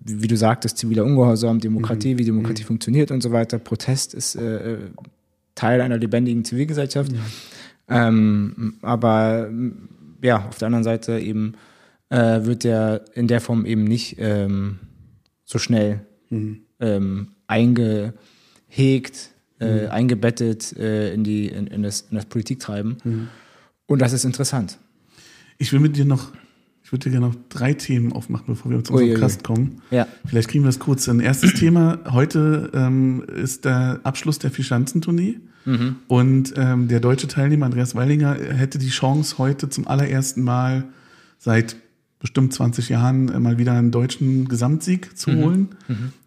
wie 0.00 0.28
du 0.28 0.36
sagtest, 0.38 0.78
ziviler 0.78 1.04
Ungehorsam, 1.04 1.60
Demokratie, 1.60 2.14
Mhm. 2.14 2.18
wie 2.20 2.24
Demokratie 2.24 2.62
funktioniert 2.62 3.10
und 3.10 3.22
so 3.22 3.32
weiter. 3.32 3.58
Protest 3.58 4.14
ist 4.14 4.36
äh, 4.36 4.72
äh, 4.72 4.78
Teil 5.56 5.80
einer 5.80 5.98
lebendigen 5.98 6.44
Zivilgesellschaft. 6.44 7.10
Ähm, 7.88 8.74
aber 8.82 9.50
ja, 10.22 10.46
auf 10.46 10.58
der 10.58 10.66
anderen 10.66 10.84
Seite 10.84 11.18
eben 11.18 11.54
äh, 12.10 12.44
wird 12.44 12.62
der 12.62 13.04
in 13.14 13.26
der 13.26 13.40
Form 13.40 13.66
eben 13.66 13.82
nicht 13.84 14.16
ähm, 14.20 14.78
so 15.44 15.58
schnell 15.58 16.06
Mhm. 16.30 16.60
ähm, 16.80 17.28
eingehegt, 17.46 19.30
äh, 19.60 19.86
eingebettet 19.86 20.76
äh, 20.76 21.14
in, 21.14 21.24
die, 21.24 21.46
in, 21.46 21.66
in, 21.68 21.82
das, 21.82 22.02
in 22.10 22.16
das 22.16 22.26
Politiktreiben. 22.26 22.96
Mhm. 23.04 23.28
Und 23.86 24.00
das 24.00 24.12
ist 24.12 24.24
interessant. 24.24 24.78
Ich 25.58 25.72
will 25.72 25.80
mit 25.80 25.96
dir 25.96 26.04
noch, 26.04 26.32
ich 26.86 26.92
würde 26.92 27.02
dir 27.02 27.10
gerne 27.10 27.26
noch 27.26 27.34
drei 27.48 27.74
Themen 27.74 28.12
aufmachen, 28.12 28.44
bevor 28.46 28.70
wir 28.70 28.84
zu 28.84 28.92
unserem 28.92 29.08
Uiuiui. 29.10 29.20
Cast 29.20 29.42
kommen. 29.42 29.82
Ja. 29.90 30.06
Vielleicht 30.24 30.48
kriegen 30.48 30.62
wir 30.62 30.68
das 30.68 30.78
kurz. 30.78 31.08
Ein 31.08 31.18
erstes 31.18 31.54
Thema 31.58 31.98
heute 32.12 32.70
ähm, 32.74 33.24
ist 33.42 33.64
der 33.64 33.98
Abschluss 34.04 34.38
der 34.38 34.52
Vierschanzentournee. 34.52 35.40
Und 36.06 36.54
ähm, 36.56 36.86
der 36.86 37.00
deutsche 37.00 37.26
Teilnehmer 37.26 37.66
Andreas 37.66 37.96
Weilinger 37.96 38.36
hätte 38.36 38.78
die 38.78 38.88
Chance, 38.90 39.36
heute 39.38 39.68
zum 39.68 39.88
allerersten 39.88 40.44
Mal 40.44 40.84
seit 41.38 41.74
bestimmt 42.20 42.52
20 42.54 42.88
Jahren 42.88 43.30
äh, 43.30 43.40
mal 43.40 43.58
wieder 43.58 43.72
einen 43.72 43.90
deutschen 43.90 44.46
Gesamtsieg 44.46 45.18
zu 45.18 45.34
holen. 45.34 45.70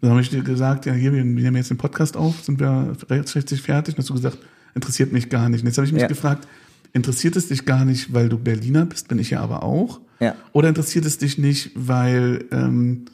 Dann 0.02 0.10
habe 0.10 0.20
ich 0.20 0.28
dir 0.28 0.42
gesagt, 0.42 0.84
ja, 0.84 0.92
hier, 0.92 1.14
wir 1.14 1.24
wir 1.24 1.24
nehmen 1.24 1.56
jetzt 1.56 1.70
den 1.70 1.78
Podcast 1.78 2.18
auf, 2.18 2.44
sind 2.44 2.60
wir 2.60 2.92
rechtzeitig 3.08 3.62
fertig. 3.62 3.94
Und 3.94 4.00
hast 4.00 4.10
du 4.10 4.14
gesagt, 4.14 4.36
interessiert 4.74 5.10
mich 5.10 5.30
gar 5.30 5.48
nicht. 5.48 5.62
Und 5.62 5.68
jetzt 5.68 5.78
habe 5.78 5.86
ich 5.86 5.92
mich 5.94 6.02
Ja. 6.02 6.08
gefragt, 6.08 6.46
interessiert 6.92 7.36
es 7.36 7.48
dich 7.48 7.64
gar 7.66 7.84
nicht, 7.84 8.12
weil 8.12 8.28
du 8.28 8.38
Berliner 8.38 8.86
bist, 8.86 9.08
bin 9.08 9.18
ich 9.18 9.30
ja 9.30 9.40
aber 9.40 9.62
auch. 9.62 10.00
Ja. 10.20 10.34
Oder 10.52 10.68
interessiert 10.68 11.04
es 11.04 11.18
dich 11.18 11.38
nicht, 11.38 11.70
weil 11.74 12.44
ähm, 12.52 13.06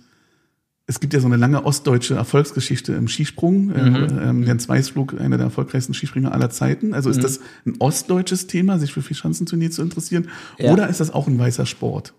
es 0.88 1.00
gibt 1.00 1.14
ja 1.14 1.20
so 1.20 1.26
eine 1.26 1.36
lange 1.36 1.64
ostdeutsche 1.64 2.14
Erfolgsgeschichte 2.14 2.92
im 2.94 3.08
Skisprung. 3.08 3.66
Mhm. 3.66 4.08
Ähm, 4.22 4.42
Jens 4.44 4.68
Weißflug, 4.68 5.20
einer 5.20 5.36
der 5.36 5.46
erfolgreichsten 5.46 5.94
Skispringer 5.94 6.32
aller 6.32 6.50
Zeiten. 6.50 6.94
Also 6.94 7.08
Mhm. 7.08 7.14
ist 7.16 7.24
das 7.24 7.40
ein 7.66 7.74
ostdeutsches 7.80 8.46
Thema, 8.46 8.78
sich 8.78 8.92
für 8.92 9.02
Vierschanzenturnier 9.02 9.70
zu 9.70 9.82
interessieren? 9.82 10.28
Ja. 10.58 10.72
Oder 10.72 10.88
ist 10.88 11.00
das 11.00 11.10
auch 11.12 11.26
ein 11.26 11.38
weißer 11.38 11.66
Sport? 11.66 12.12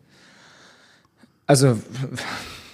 Also, 1.45 1.77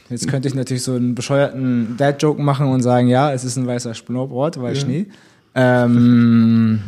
jetzt 0.10 0.28
könnte 0.28 0.48
ich 0.48 0.56
natürlich 0.56 0.82
so 0.82 0.96
einen 0.96 1.14
bescheuerten 1.14 1.96
Dad-Joke 1.98 2.42
machen 2.42 2.68
und 2.68 2.82
sagen, 2.82 3.08
ja, 3.08 3.32
es 3.32 3.44
ist 3.44 3.56
ein 3.56 3.68
weißer 3.68 3.94
Snowboard, 3.94 4.60
weil 4.62 4.74
Ja. 4.76 4.82
Schnee. 4.82 5.06
Ähm, 5.56 6.80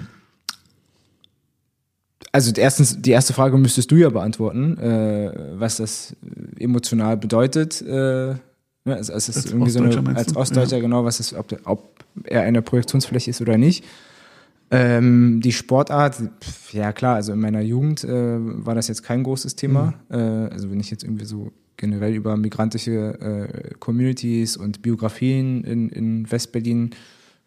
also 2.35 2.51
erstens, 2.57 3.01
die 3.01 3.11
erste 3.11 3.31
Frage 3.31 3.57
müsstest 3.57 3.89
du 3.91 3.95
ja 3.95 4.09
beantworten, 4.09 4.77
äh, 4.77 5.31
was 5.57 5.77
das 5.77 6.15
emotional 6.59 7.15
bedeutet. 7.15 7.81
Äh, 7.81 7.85
ne, 7.85 8.39
also 8.85 9.13
es 9.13 9.29
ist 9.29 9.37
Als 9.37 9.45
irgendwie 9.51 9.71
so 9.71 9.79
eine, 9.79 9.87
Ostdeutscher 9.87 10.17
als? 10.17 10.35
Ostdeutscher 10.35 10.81
genau, 10.81 11.05
was 11.05 11.21
ist, 11.21 11.33
ob, 11.33 11.57
ob 11.63 12.03
er 12.25 12.41
eine 12.41 12.61
Projektionsfläche 12.61 13.29
ist 13.29 13.39
oder 13.39 13.57
nicht. 13.57 13.85
Ähm, 14.69 15.39
die 15.41 15.53
Sportart, 15.53 16.15
pf, 16.41 16.73
ja 16.73 16.91
klar, 16.91 17.15
also 17.15 17.31
in 17.31 17.39
meiner 17.39 17.61
Jugend 17.61 18.03
äh, 18.03 18.09
war 18.09 18.75
das 18.75 18.89
jetzt 18.89 19.03
kein 19.03 19.23
großes 19.23 19.55
Thema. 19.55 19.93
Äh, 20.09 20.17
also 20.17 20.69
wenn 20.69 20.81
ich 20.81 20.91
jetzt 20.91 21.05
irgendwie 21.05 21.25
so 21.25 21.53
generell 21.77 22.15
über 22.15 22.35
migrantische 22.35 23.17
äh, 23.21 23.75
Communities 23.79 24.57
und 24.57 24.81
Biografien 24.81 25.63
in, 25.63 25.87
in 25.87 26.29
Westberlin 26.29 26.89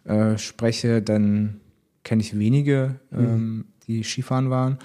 äh, 0.04 0.38
spreche, 0.38 1.02
dann 1.02 1.60
kenne 2.04 2.22
ich 2.22 2.38
wenige, 2.38 3.00
ähm, 3.12 3.66
die 3.88 4.04
Skifahren 4.04 4.50
waren. 4.50 4.78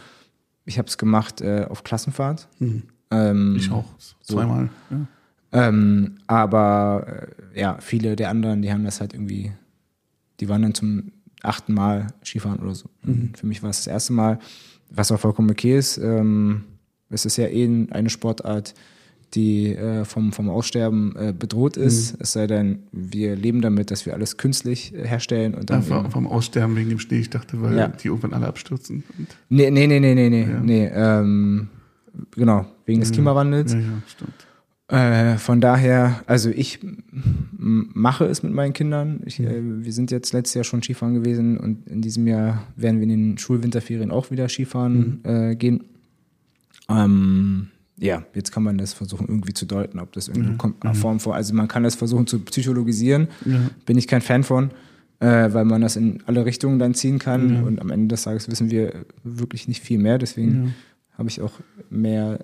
Ich 0.66 0.78
habe 0.80 0.88
es 0.88 0.98
gemacht 0.98 1.42
äh, 1.42 1.68
auf 1.70 1.84
Klassenfahrt. 1.84 2.48
Hm. 2.60 2.84
Ähm, 3.12 3.56
Ich 3.58 3.70
auch. 3.70 3.86
Zweimal. 4.22 4.70
Ja. 4.90 5.08
ähm, 5.52 6.16
aber 6.26 7.28
äh, 7.54 7.60
ja, 7.60 7.78
viele 7.80 8.16
der 8.16 8.30
anderen, 8.30 8.62
die 8.62 8.72
haben 8.72 8.86
das 8.86 9.02
halt 9.02 9.14
irgendwie, 9.14 9.52
die 10.40 10.50
waren 10.50 10.62
dann 10.64 10.74
zum 10.74 11.12
achten 11.44 11.74
Mal 11.74 12.08
Skifahren 12.24 12.60
oder 12.60 12.74
so. 12.74 12.90
Und 13.06 13.38
Für 13.38 13.46
mich 13.46 13.62
war 13.62 13.70
es 13.70 13.78
das 13.80 13.88
erste 13.88 14.14
Mal, 14.14 14.40
was 14.90 15.12
auch 15.12 15.20
vollkommen 15.20 15.52
okay 15.52 15.78
ist. 15.78 15.98
Ähm, 15.98 16.64
es 17.10 17.26
ist 17.26 17.38
ja 17.38 17.48
eh 17.48 17.88
eine 17.92 18.10
Sportart, 18.10 18.74
die 19.34 19.76
äh, 19.76 20.06
vom, 20.06 20.32
vom 20.32 20.50
Aussterben 20.50 21.16
äh, 21.16 21.34
bedroht 21.38 21.76
ist. 21.78 22.16
Es 22.20 22.34
sei 22.34 22.48
denn, 22.48 22.80
wir 22.92 23.36
leben 23.36 23.62
damit, 23.62 23.90
dass 23.92 24.06
wir 24.06 24.14
alles 24.14 24.38
künstlich 24.38 24.94
äh, 24.94 25.08
herstellen 25.08 25.54
und 25.56 25.70
Ja, 25.70 25.78
dann. 25.78 25.84
vom, 25.84 26.00
eben- 26.02 26.12
vom 26.12 26.28
Aussterben 26.28 26.76
wegen 26.76 26.90
dem 26.90 27.00
Schnee. 27.00 27.20
Ich 27.20 27.30
dachte, 27.30 27.62
weil 27.62 27.76
Ja. 27.78 27.88
die 27.88 28.08
irgendwann 28.08 28.34
alle 28.34 28.48
abstürzen. 28.48 29.04
Und, 29.18 29.28
nee, 29.50 29.70
nee, 29.72 29.88
nee, 29.88 30.00
nee, 30.00 30.14
nee, 30.16 30.30
nee. 30.30 30.42
Ja. 30.44 30.60
nee 30.60 30.86
ähm, 30.94 31.68
genau, 32.36 32.66
wegen 32.86 33.00
des 33.00 33.12
Klimawandels. 33.12 33.74
ja, 33.74 33.80
ja, 33.80 33.86
stimmt. 34.08 34.34
Äh, 34.90 35.38
von 35.38 35.62
daher, 35.62 36.22
also 36.28 36.50
ich 36.50 36.80
mache 37.58 38.26
es 38.26 38.44
mit 38.44 38.54
meinen 38.54 38.74
Kindern. 38.74 39.22
Ich, 39.26 39.40
äh, 39.40 39.62
wir 39.64 39.94
sind 39.94 40.12
jetzt 40.12 40.34
letztes 40.34 40.54
Jahr 40.56 40.64
schon 40.66 40.84
Skifahren 40.84 41.16
gewesen 41.16 41.58
und 41.58 41.88
in 41.88 42.02
diesem 42.02 42.28
Jahr 42.28 42.68
werden 42.76 42.98
wir 43.00 43.04
in 43.06 43.10
den 43.10 43.38
Schulwinterferien 43.38 44.12
auch 44.12 44.30
wieder 44.30 44.48
Skifahren 44.50 45.22
äh, 45.24 45.56
gehen. 45.56 45.86
Ähm, 46.90 47.70
ja, 47.98 48.24
jetzt 48.34 48.52
kann 48.52 48.64
man 48.64 48.78
das 48.78 48.94
versuchen 48.94 49.28
irgendwie 49.28 49.54
zu 49.54 49.66
deuten, 49.66 50.00
ob 50.00 50.12
das 50.14 50.28
irgendwie 50.28 50.58
kommt 50.58 50.84
eine 50.84 50.96
Form 50.96 51.20
vor. 51.20 51.36
Also 51.36 51.54
man 51.54 51.68
kann 51.68 51.84
das 51.84 51.96
versuchen 51.96 52.26
zu 52.28 52.40
psychologisieren. 52.40 53.28
Ja. 53.46 53.60
Bin 53.86 53.98
ich 53.98 54.08
kein 54.08 54.22
Fan 54.22 54.44
von, 54.44 54.72
äh, 55.20 55.54
weil 55.54 55.64
man 55.66 55.82
das 55.82 55.96
in 55.96 56.24
alle 56.26 56.46
Richtungen 56.46 56.80
dann 56.80 56.94
ziehen 56.96 57.20
kann 57.20 57.54
Ja. 57.54 57.62
und 57.62 57.80
am 57.80 57.92
Ende 57.92 58.08
des 58.10 58.24
Tages 58.24 58.50
wissen 58.50 58.72
wir 58.72 59.06
wirklich 59.24 59.68
nicht 59.68 59.82
viel 59.84 60.00
mehr. 60.00 60.18
Deswegen 60.18 60.66
Ja. 60.66 60.70
habe 61.20 61.30
ich 61.30 61.42
auch 61.42 61.54
mehr 61.90 62.40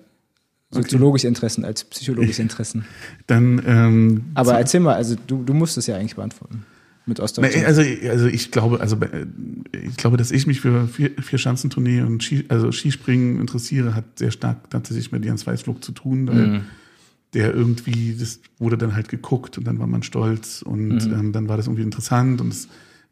soziologische 0.71 1.27
Interessen 1.27 1.65
als 1.65 1.83
psychologische 1.85 2.41
Interessen. 2.43 2.85
Dann, 3.25 3.61
ähm, 3.65 4.25
Aber 4.35 4.53
erzähl 4.59 4.81
mal, 4.81 4.93
also 4.93 5.15
du, 5.27 5.41
du 5.43 5.53
musst 5.55 5.77
es 5.79 5.87
ja 5.87 5.95
eigentlich 5.97 6.15
beantworten. 6.15 6.63
Mit. 7.09 7.55
Nee, 7.55 7.65
Also, 7.65 7.81
also 8.09 8.27
ich 8.27 8.51
glaube, 8.51 8.79
also 8.79 8.95
äh, 8.97 9.25
ich 9.87 9.97
glaube, 9.97 10.17
dass 10.17 10.31
ich 10.31 10.45
mich 10.47 10.61
für 10.61 10.87
vier, 10.87 11.11
vier 11.21 11.39
Schanzentournee 11.39 12.01
und 12.01 12.23
Ski, 12.23 12.45
also 12.49 12.71
Skispringen 12.71 13.39
interessiere, 13.39 13.95
hat 13.95 14.05
sehr 14.19 14.31
stark 14.31 14.69
tatsächlich 14.69 15.11
mit 15.11 15.25
Jens 15.25 15.45
Weißflug 15.47 15.83
zu 15.83 15.91
tun, 15.91 16.27
weil 16.27 16.47
Mhm. 16.47 16.61
der 17.33 17.53
irgendwie, 17.53 18.15
das 18.19 18.39
wurde 18.57 18.77
dann 18.77 18.95
halt 18.95 19.09
geguckt 19.09 19.57
und 19.57 19.65
dann 19.65 19.79
war 19.79 19.87
man 19.87 20.03
stolz 20.03 20.61
und 20.61 21.05
ähm, 21.11 21.31
dann 21.31 21.47
war 21.49 21.57
das 21.57 21.67
irgendwie 21.67 21.83
interessant 21.83 22.41
und 22.41 22.53
es 22.53 22.67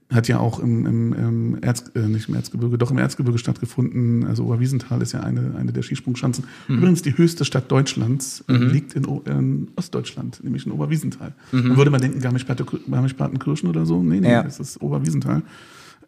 hat 0.09 0.27
ja 0.29 0.39
auch 0.39 0.59
im, 0.59 0.85
im, 0.85 1.13
im 1.13 1.57
Erz, 1.61 1.83
äh, 1.93 1.99
nicht 2.07 2.29
im 2.29 2.35
Erzgebirge, 2.35 2.77
doch 2.77 2.91
im 2.91 2.97
Erzgebirge 2.97 3.37
stattgefunden. 3.37 4.25
Also 4.25 4.45
Oberwiesenthal 4.45 5.01
ist 5.01 5.11
ja 5.11 5.19
eine, 5.19 5.55
eine 5.57 5.73
der 5.73 5.81
Skisprungschanzen. 5.81 6.45
Übrigens 6.69 7.01
die 7.01 7.17
höchste 7.17 7.43
Stadt 7.43 7.69
Deutschlands 7.69 8.43
äh, 8.47 8.53
liegt 8.53 8.93
in, 8.93 9.03
in 9.25 9.67
Ostdeutschland, 9.75 10.41
nämlich 10.43 10.65
in 10.65 10.71
Oberwiesenthal. 10.71 11.33
Man 11.51 11.75
würde 11.75 11.91
mal 11.91 11.99
denken, 11.99 12.21
Garmisch-Partenkirchen 12.21 13.67
oder 13.69 13.85
so. 13.85 14.01
Nee, 14.01 14.21
nee, 14.21 14.31
Ja. 14.31 14.43
das 14.43 14.59
ist 14.61 14.81
Oberwiesenthal. 14.81 15.41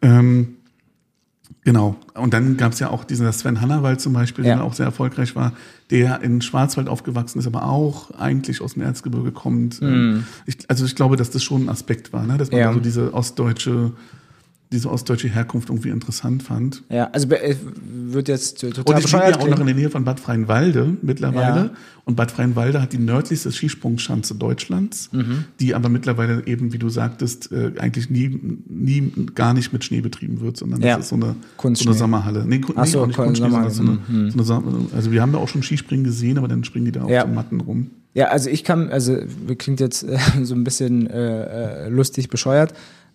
Ähm, 0.02 0.56
Genau. 1.64 1.96
Und 2.14 2.32
dann 2.32 2.56
gab 2.56 2.72
es 2.72 2.78
ja 2.78 2.88
auch 2.90 3.04
diesen 3.04 3.30
Sven 3.32 3.60
Hannawald 3.60 4.00
zum 4.00 4.12
Beispiel, 4.14 4.46
Ja. 4.46 4.56
der 4.56 4.64
auch 4.64 4.72
sehr 4.72 4.86
erfolgreich 4.86 5.36
war, 5.36 5.52
der 5.90 6.22
in 6.22 6.40
Schwarzwald 6.40 6.88
aufgewachsen 6.88 7.38
ist, 7.38 7.46
aber 7.46 7.64
auch 7.66 8.10
eigentlich 8.12 8.60
aus 8.62 8.74
dem 8.74 8.82
Erzgebirge 8.82 9.30
kommt. 9.32 9.80
Ähm, 9.82 10.24
Ich, 10.46 10.58
also 10.68 10.84
ich 10.86 10.94
glaube, 10.94 11.16
dass 11.16 11.30
das 11.30 11.42
schon 11.42 11.64
ein 11.64 11.68
Aspekt 11.68 12.12
war, 12.12 12.24
ne? 12.24 12.38
dass 12.38 12.50
man. 12.50 12.60
Ja. 12.60 12.72
so 12.72 12.80
diese 12.80 13.12
ostdeutsche, 13.12 13.92
diese 14.72 14.88
ostdeutsche 14.88 15.28
Herkunft 15.28 15.68
irgendwie 15.68 15.88
interessant 15.88 16.42
fand. 16.44 16.84
Ja, 16.90 17.10
also 17.12 17.28
äh, 17.30 17.56
wird 17.82 18.28
jetzt 18.28 18.60
total 18.60 18.84
Und 18.84 18.88
liegt 18.94 19.02
bescheuert 19.02 19.36
ja 19.36 19.42
auch 19.42 19.48
noch 19.48 19.58
in 19.58 19.66
der 19.66 19.74
Nähe 19.74 19.90
von 19.90 20.04
Bad 20.04 20.20
Freienwalde 20.20 20.96
mittlerweile. 21.02 21.60
Ja. 21.60 21.70
Und 22.04 22.14
Bad 22.16 22.30
Freienwalde 22.30 22.80
hat 22.80 22.92
die 22.92 22.98
nördlichste 22.98 23.50
Skisprungschanze 23.50 24.34
Deutschlands, 24.36 25.10
Mhm. 25.12 25.44
die 25.58 25.74
aber 25.74 25.88
mittlerweile 25.88 26.46
eben, 26.46 26.72
wie 26.72 26.78
du 26.78 26.88
sagtest, 26.88 27.50
äh, 27.50 27.72
eigentlich 27.78 28.10
nie, 28.10 28.28
nie 28.68 29.12
gar 29.34 29.54
nicht 29.54 29.72
mit 29.72 29.84
Schnee 29.84 30.00
betrieben 30.00 30.40
wird, 30.40 30.56
sondern 30.56 30.80
Ja. 30.82 30.96
das 30.96 31.06
ist 31.06 31.08
so 31.10 31.16
eine, 31.16 31.34
so 31.74 31.84
eine 31.88 31.94
Sommerhalle. 31.98 32.44
Nee, 32.46 32.60
Ach 32.76 32.84
nee 32.84 32.90
so, 32.90 33.00
auch 33.02 33.06
nicht 33.08 33.16
Kun- 33.16 33.26
Kunstschnee, 33.26 33.50
sondern 33.50 33.70
so 33.70 33.82
eine, 33.82 34.42
so 34.44 34.54
eine 34.54 34.86
also 34.94 35.10
wir 35.10 35.20
haben 35.20 35.32
da 35.32 35.38
auch 35.38 35.48
schon 35.48 35.62
Skispringen 35.64 36.04
gesehen, 36.04 36.38
aber 36.38 36.46
dann 36.46 36.62
springen 36.62 36.84
die 36.86 36.92
da 36.92 37.02
auf 37.02 37.10
Ja. 37.10 37.24
den 37.24 37.34
Matten 37.34 37.60
rum. 37.60 37.90
Ja, 38.14 38.26
also 38.28 38.50
ich 38.50 38.64
kann, 38.64 38.88
also 38.90 39.16
klingt 39.58 39.78
jetzt 39.80 40.02
äh, 40.04 40.16
so 40.42 40.54
ein 40.54 40.62
bisschen 40.64 41.08
äh, 41.08 41.88
lustig 41.88 42.28
bescheuert. 42.28 42.72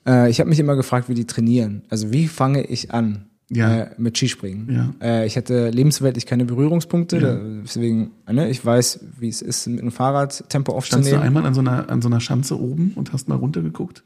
Äh, 0.07 0.29
ich 0.29 0.39
habe 0.39 0.49
mich 0.49 0.59
immer 0.59 0.75
gefragt, 0.75 1.09
wie 1.09 1.13
die 1.15 1.25
trainieren. 1.25 1.83
Also 1.89 2.11
wie 2.11 2.27
fange 2.27 2.63
ich 2.63 2.91
an 2.93 3.25
Ja. 3.49 3.75
äh, 3.83 3.89
mit 3.97 4.17
Skispringen? 4.17 4.71
Ja. 4.71 4.93
Äh, 5.01 5.25
ich 5.27 5.37
hatte 5.37 5.69
lebensweltlich 5.69 6.25
keine 6.25 6.45
Berührungspunkte, 6.45 7.17
Ja. 7.17 7.39
deswegen, 7.63 8.11
ne, 8.31 8.49
ich 8.49 8.63
weiß, 8.65 8.99
wie 9.19 9.29
es 9.29 9.41
ist, 9.41 9.67
mit 9.67 9.79
dem 9.81 9.91
Fahrrad 9.91 10.49
Tempo 10.49 10.71
Standst 10.81 10.91
du 10.93 10.97
aufzunehmen. 11.15 11.23
einmal 11.23 11.45
an 11.45 11.53
so 11.53 11.61
einer, 11.61 11.89
an 11.89 12.01
so 12.01 12.07
einer 12.07 12.19
Schanze 12.19 12.59
oben 12.59 12.91
und 12.95 13.13
hast 13.13 13.27
mal 13.27 13.35
runtergeguckt? 13.35 14.03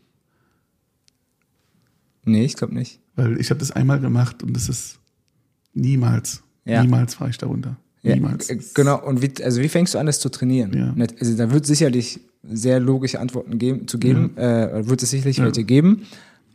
Nee, 2.26 2.44
ich 2.46 2.56
glaube 2.56 2.74
nicht. 2.76 3.00
Weil 3.16 3.40
ich 3.40 3.50
habe 3.50 3.60
das 3.60 3.72
einmal 3.72 4.00
gemacht 4.00 4.44
und 4.44 4.54
das 4.56 4.70
ist 4.70 5.00
niemals, 5.74 6.44
Ja. 6.66 6.82
niemals 6.84 7.16
fahre 7.16 7.30
ich 7.32 7.38
da 7.38 7.48
runter. 7.48 7.78
Niemals. 8.02 8.50
äh, 8.50 8.58
genau, 8.74 9.04
und 9.06 9.22
wie, 9.22 9.32
also 9.44 9.62
wie 9.62 9.68
fängst 9.68 9.94
du 9.94 9.98
an, 9.98 10.06
das 10.06 10.20
zu 10.20 10.30
trainieren? 10.30 11.04
Also 11.20 11.36
da 11.36 11.52
wird 11.52 11.66
sicherlich 11.66 12.22
sehr 12.50 12.80
logische 12.80 13.20
Antworten 13.20 13.58
geben, 13.58 13.88
zu 13.88 13.98
geben, 14.00 14.38
äh, 14.38 14.88
wird 14.88 15.04
es 15.04 15.12
sicherlich 15.12 15.42
welche 15.42 15.64
geben. 15.64 16.04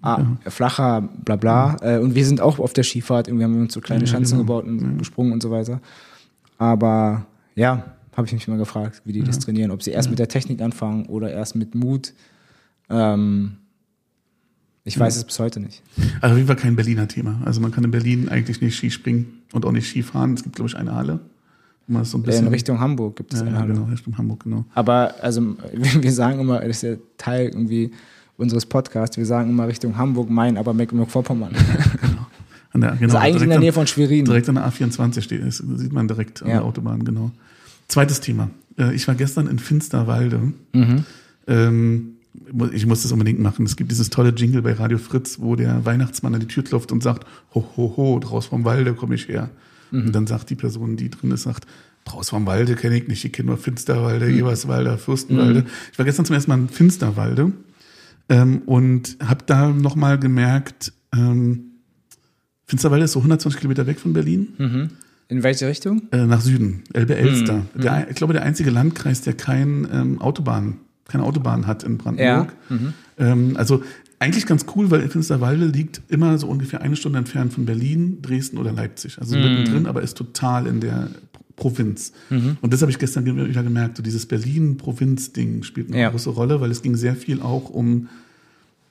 Ah, 0.03 0.23
Flacher, 0.49 1.09
bla 1.25 1.37
bla. 1.37 1.77
Äh, 1.81 1.99
und 1.99 2.15
wir 2.15 2.27
sind 2.27 2.41
auch 2.41 2.59
auf 2.59 2.75
der 2.75 2.83
Skifahrt, 2.85 3.27
irgendwie 3.27 3.45
haben 3.45 3.55
wir 3.55 3.63
uns 3.63 3.73
so 3.73 3.81
kleine 3.81 4.05
Ja, 4.05 4.07
Schanzen 4.09 4.39
genau. 4.39 4.61
gebaut 4.61 4.67
und 4.67 4.99
gesprungen 4.99 5.33
und 5.33 5.43
so 5.43 5.51
weiter. 5.51 5.81
Aber 6.59 7.27
ja, 7.55 7.95
habe 8.17 8.27
ich 8.27 8.33
mich 8.33 8.47
mal 8.47 8.59
gefragt, 8.59 9.03
wie 9.05 9.13
die 9.13 9.23
das 9.23 9.39
trainieren. 9.39 9.71
Ob 9.71 9.83
sie 9.83 9.91
erst 9.93 10.11
mit 10.11 10.19
der 10.19 10.29
Technik 10.29 10.61
anfangen 10.61 11.07
oder 11.07 11.31
erst 11.31 11.57
mit 11.57 11.75
Mut. 11.75 12.13
Ähm, 12.91 13.57
ich 14.85 14.99
weiß 14.99 15.17
es 15.17 15.25
bis 15.25 15.39
heute 15.39 15.61
nicht. 15.61 15.83
Also 16.21 16.35
auf 16.35 16.37
jeden 16.37 16.47
Fall 16.47 16.57
kein 16.57 16.77
Berliner 16.77 17.09
Thema. 17.09 17.41
Also 17.45 17.61
man 17.63 17.73
kann 17.73 17.85
in 17.85 17.91
Berlin 17.91 18.29
eigentlich 18.29 18.61
nicht 18.61 18.77
Skispringen 18.77 19.27
und 19.53 19.65
auch 19.65 19.73
nicht 19.73 19.89
Skifahren. 19.89 20.35
Es 20.35 20.43
gibt, 20.43 20.57
glaube 20.57 20.69
ich, 20.69 20.77
eine 20.77 20.95
Halle. 20.95 21.21
Das 21.87 22.11
so 22.11 22.19
ein 22.19 22.21
In 22.23 22.27
bisschen, 22.27 22.49
Richtung 22.49 22.81
Hamburg 22.81 23.17
gibt 23.17 23.33
es 23.35 23.41
ja, 23.41 23.47
eine 23.47 23.57
ja, 23.57 23.65
genau, 23.67 23.85
Richtung 23.85 24.17
Hamburg, 24.17 24.45
genau. 24.45 24.65
Aber 24.75 25.15
also 25.21 25.43
wir 26.01 26.13
sagen 26.13 26.41
immer, 26.41 26.61
das 26.61 26.69
ist 26.77 26.83
ja 26.83 26.95
Teil 27.19 27.49
irgendwie 27.49 27.91
unseres 28.37 28.67
Podcasts, 28.67 29.17
wir 29.17 29.27
sagen 29.27 29.51
immer 29.51 29.69
Richtung 29.69 29.97
Hamburg, 29.97 30.29
Main, 30.31 30.57
aber 30.57 30.73
Mecklenburg-Vorpommern. 30.75 31.53
An 32.73 32.81
der, 32.81 32.91
genau 32.97 33.05
Also 33.05 33.19
eigentlich 33.19 33.43
in 33.45 33.49
der 33.51 33.59
an- 33.59 33.63
Nähe 33.63 33.73
von 33.73 33.87
Schwerin. 33.87 34.25
Direkt 34.25 34.49
an 34.49 34.57
der 34.57 34.67
A24 34.69 35.21
steht, 35.23 35.47
das 35.47 35.59
sieht 35.59 35.93
man 35.93 36.09
direkt 36.09 36.43
an 36.43 36.49
Ja. 36.49 36.55
der 36.57 36.65
Autobahn, 36.65 37.05
genau. 37.05 37.31
Zweites 37.87 38.21
Thema. 38.21 38.51
Äh, 38.77 38.95
Ich 38.95 39.07
war 39.07 39.15
gestern 39.15 39.47
in 39.47 39.61
Finsterwalde. 39.61 40.53
Mhm. 40.73 41.05
Ähm, 41.47 42.09
ich 42.73 42.85
muss 42.87 43.03
das 43.03 43.13
unbedingt 43.13 43.39
machen. 43.39 43.65
Es 43.65 43.77
gibt 43.77 43.93
dieses 43.93 44.11
tolle 44.11 44.31
Jingle 44.31 44.61
bei 44.63 44.73
Radio 44.73 44.99
Fritz, 44.99 45.39
wo 45.39 45.55
der 45.55 45.85
Weihnachtsmann 45.85 46.35
an 46.35 46.41
die 46.41 46.49
Tür 46.49 46.65
klopft 46.65 46.91
und 46.91 47.01
sagt, 47.01 47.25
ho, 47.55 47.65
ho, 47.77 47.95
ho, 47.97 48.19
draus 48.19 48.47
vom 48.47 48.65
Walde 48.65 48.95
komme 48.95 49.15
ich 49.15 49.29
her. 49.29 49.51
Mhm. 49.95 50.07
Und 50.07 50.13
dann 50.15 50.27
sagt 50.27 50.51
die 50.51 50.55
Person, 50.57 50.97
die 50.97 51.11
drin 51.11 51.31
ist, 51.31 51.43
sagt, 51.45 51.67
draus 52.05 52.29
vom 52.31 52.47
Walde 52.47 52.75
kenne 52.75 52.97
ich 52.99 53.09
nicht, 53.09 53.25
ich 53.25 53.33
kenne 53.33 53.49
nur 53.49 53.59
Finsterwalde, 53.59 54.27
Mhm. 54.27 54.39
Eberswalde, 54.41 54.99
Fürstenwalde. 54.99 55.65
Ich 55.93 55.99
war 55.99 56.05
gestern 56.05 56.25
zum 56.27 56.35
ersten 56.35 56.51
Mal 56.51 56.59
in 56.59 56.69
Finsterwalde 56.69 57.53
ähm, 58.29 58.63
und 58.67 59.17
habe 59.23 59.45
da 59.47 59.69
nochmal 59.71 60.19
gemerkt, 60.19 60.93
ähm, 61.15 61.71
Finsterwalde 62.67 63.05
ist 63.05 63.13
so 63.13 63.21
120 63.21 63.59
Kilometer 63.61 63.87
weg 63.87 64.01
von 64.01 64.13
Berlin, 64.13 64.91
In 65.29 65.43
welche 65.43 65.69
Richtung? 65.69 66.03
äh, 66.13 66.27
nach 66.27 66.41
Süden, 66.41 66.83
Elbe-Elster. 66.93 67.65
Mhm. 67.75 67.81
Der, 67.81 68.09
ich 68.11 68.17
glaube, 68.17 68.33
der 68.33 68.43
einzige 68.43 68.71
Landkreis, 68.71 69.21
der 69.21 69.35
kein 69.35 69.87
ähm, 69.93 70.21
Autobahn, 70.21 70.77
keine 71.09 71.25
Autobahn 71.25 71.67
hat 71.67 71.83
in 71.83 71.99
Brandenburg. 71.99 72.53
Mhm. 72.71 72.93
Ähm, 73.19 73.57
also 73.57 73.83
eigentlich 74.19 74.47
ganz 74.47 74.65
cool, 74.75 74.91
weil 74.91 75.09
Finsterwalde 75.09 75.67
liegt 75.67 76.01
immer 76.09 76.39
so 76.39 76.47
ungefähr 76.47 76.81
eine 76.81 76.97
Stunde 76.97 77.19
entfernt 77.19 77.53
von 77.53 77.67
Berlin, 77.67 78.19
Dresden 78.23 78.57
oder 78.59 78.73
Leipzig. 78.73 79.19
Also 79.19 79.37
Mhm. 79.37 79.43
mittendrin, 79.43 79.87
aber 79.87 80.03
ist 80.03 80.17
total 80.17 80.67
in 80.67 80.81
der 80.81 81.11
Provinz. 81.57 82.13
Und 82.63 82.73
das 82.73 82.81
habe 82.83 82.91
ich 82.91 82.99
gestern 82.99 83.25
ge- 83.25 83.49
wieder 83.49 83.63
gemerkt, 83.63 83.97
so 83.99 84.03
dieses 84.03 84.27
Berlin-Provinz-Ding 84.27 85.63
spielt 85.63 85.89
eine 85.89 86.01
Ja. 86.01 86.11
große 86.11 86.31
Rolle, 86.31 86.61
weil 86.61 86.71
es 86.71 86.83
ging 86.83 86.97
sehr 86.97 87.15
viel 87.17 87.41
auch 87.41 87.71
um 87.71 88.09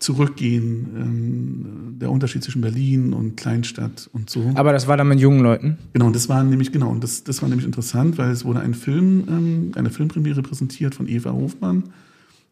Zurückgehen, 0.03 0.87
ähm, 0.97 1.99
der 1.99 2.11
Unterschied 2.11 2.43
zwischen 2.43 2.59
Berlin 2.59 3.13
und 3.13 3.37
Kleinstadt 3.37 4.09
und 4.11 4.29
so. 4.29 4.51
Aber 4.55 4.73
das 4.73 4.87
war 4.87 4.97
dann 4.97 5.07
mit 5.07 5.21
jungen 5.21 5.39
Leuten. 5.39 5.77
Genau, 5.93 6.07
und 6.07 6.15
das 6.15 6.27
war 6.27 6.43
nämlich, 6.43 6.73
genau, 6.73 6.89
und 6.89 7.01
das, 7.01 7.23
das 7.23 7.41
war 7.41 7.47
nämlich 7.47 7.65
interessant, 7.65 8.17
weil 8.17 8.29
es 8.31 8.43
wurde 8.43 8.59
ein 8.59 8.73
Film, 8.73 9.23
ähm, 9.29 9.71
eine 9.75 9.89
Filmpremiere 9.89 10.41
präsentiert 10.41 10.93
von 10.93 11.07
Eva 11.07 11.31
Hofmann. 11.31 11.85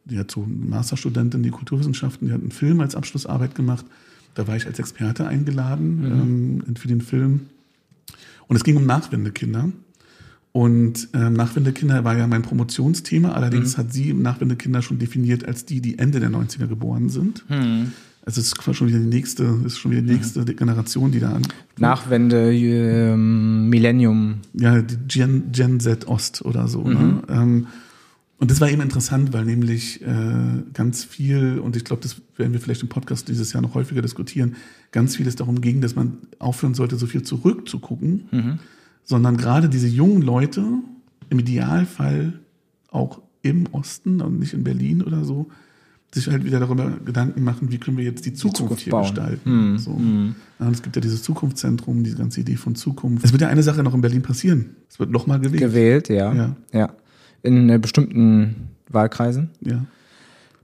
Die 0.06 0.18
hat 0.18 0.32
so 0.32 0.44
eine 0.44 0.54
Masterstudentin, 0.54 1.44
die 1.44 1.50
Kulturwissenschaften, 1.50 2.30
die 2.30 2.34
hat 2.34 2.40
einen 2.40 2.52
Film 2.52 2.80
als 2.80 2.96
Abschlussarbeit 2.96 3.54
gemacht. 3.54 3.86
Da 4.34 4.48
war 4.48 4.56
ich 4.56 4.66
als 4.66 4.80
Experte 4.80 5.28
eingeladen 5.28 6.64
ähm, 6.66 6.76
für 6.78 6.88
den 6.88 7.02
Film. 7.02 7.48
Und 8.48 8.56
es 8.56 8.64
ging 8.64 8.78
um 8.78 8.86
Nachwendekinder. 8.86 9.70
Und 10.54 11.08
ähm, 11.14 11.34
Nachwendekinder 11.34 12.04
war 12.04 12.18
ja 12.18 12.28
mein 12.28 12.42
Promotionsthema. 12.42 13.32
Allerdings 13.32 13.78
hat 13.78 13.94
sie 13.94 14.14
Nachwendekinder 14.14 14.82
schon 14.82 15.00
definiert 15.00 15.46
als 15.46 15.66
die, 15.66 15.80
die 15.80 15.98
Ende 15.98 16.20
der 16.20 16.30
90er 16.30 16.68
geboren 16.68 17.08
sind. 17.10 17.46
Also 18.24 18.40
es 18.42 18.48
ist 18.48 18.58
quasi 18.58 18.78
schon 18.78 18.88
wieder 18.88 19.00
die 19.00 19.06
nächste, 19.06 19.44
ist 19.66 19.80
schon 19.80 19.92
wieder 19.92 20.02
die 20.02 20.12
nächste 20.12 20.46
Generation, 20.46 21.12
die 21.12 21.20
da 21.20 21.34
an, 21.34 21.42
Nachwende, 21.80 22.54
ähm, 22.54 23.70
Millennium. 23.70 24.42
ja, 24.54 24.82
die 24.82 24.98
Gen, 25.08 25.52
Gen 25.52 25.80
Z 25.80 26.08
Ost 26.08 26.44
oder 26.46 26.68
so. 26.68 26.84
Ne? 26.84 27.24
Ähm, 27.30 27.68
und 28.38 28.52
das 28.52 28.60
war 28.60 28.70
eben 28.70 28.82
interessant, 28.82 29.34
weil 29.34 29.46
nämlich 29.46 30.02
äh, 30.02 30.64
ganz 30.74 31.04
viel, 31.04 31.60
und 31.60 31.76
ich 31.76 31.84
glaube, 31.84 32.02
das 32.04 32.22
werden 32.38 32.54
wir 32.54 32.60
vielleicht 32.60 32.82
im 32.84 32.90
Podcast 32.90 33.28
dieses 33.28 33.54
Jahr 33.54 33.62
noch 33.62 33.74
häufiger 33.76 34.02
diskutieren, 34.02 34.56
ganz 34.92 35.16
viel 35.16 35.28
es 35.28 35.36
darum 35.36 35.62
ging, 35.62 35.80
dass 35.82 35.96
man 35.96 36.18
aufhören 36.40 36.74
sollte, 36.74 36.98
so 36.98 37.08
viel 37.08 37.24
zurückzugucken, 37.24 38.60
sondern 39.04 39.38
gerade 39.38 39.70
diese 39.70 39.88
jungen 39.88 40.22
Leute 40.22 40.64
im 41.30 41.40
Idealfall 41.40 42.40
auch 42.90 43.22
im 43.42 43.66
Osten 43.72 44.22
und 44.22 44.40
nicht 44.40 44.54
in 44.54 44.64
Berlin 44.64 45.02
oder 45.02 45.24
so, 45.24 45.48
sich 46.14 46.28
halt 46.28 46.44
wieder 46.44 46.60
darüber 46.60 46.92
Gedanken 47.06 47.44
machen, 47.44 47.72
wie 47.72 47.78
können 47.78 47.98
wir 47.98 48.04
jetzt 48.04 48.26
die 48.26 48.34
Zukunft, 48.34 48.58
Zukunft 48.58 48.84
hier 48.84 48.92
bauen. 48.92 49.04
gestalten. 49.04 49.78
So. 49.78 49.92
Ja, 50.60 50.68
und 50.68 50.74
es 50.74 50.82
gibt 50.82 50.96
ja 50.96 51.02
dieses 51.02 51.24
Zukunftszentrum, 51.24 52.04
diese 52.04 52.18
ganze 52.18 52.42
Idee 52.42 52.58
von 52.58 52.76
Zukunft. 52.76 53.24
Es 53.24 53.32
wird 53.32 53.42
ja 53.42 53.48
eine 53.48 53.64
Sache 53.64 53.82
noch 53.82 53.94
in 53.94 54.02
Berlin 54.02 54.22
passieren. 54.22 54.76
Es 54.90 55.00
wird 55.00 55.10
nochmal 55.10 55.40
gewählt. 55.40 55.62
Gewählt, 55.62 56.10
ja. 56.10 56.34
Ja. 56.34 56.56
ja. 56.74 56.94
In 57.44 57.70
äh, 57.70 57.80
bestimmten 57.80 58.68
Wahlkreisen. 58.90 59.50
Ja. 59.62 59.86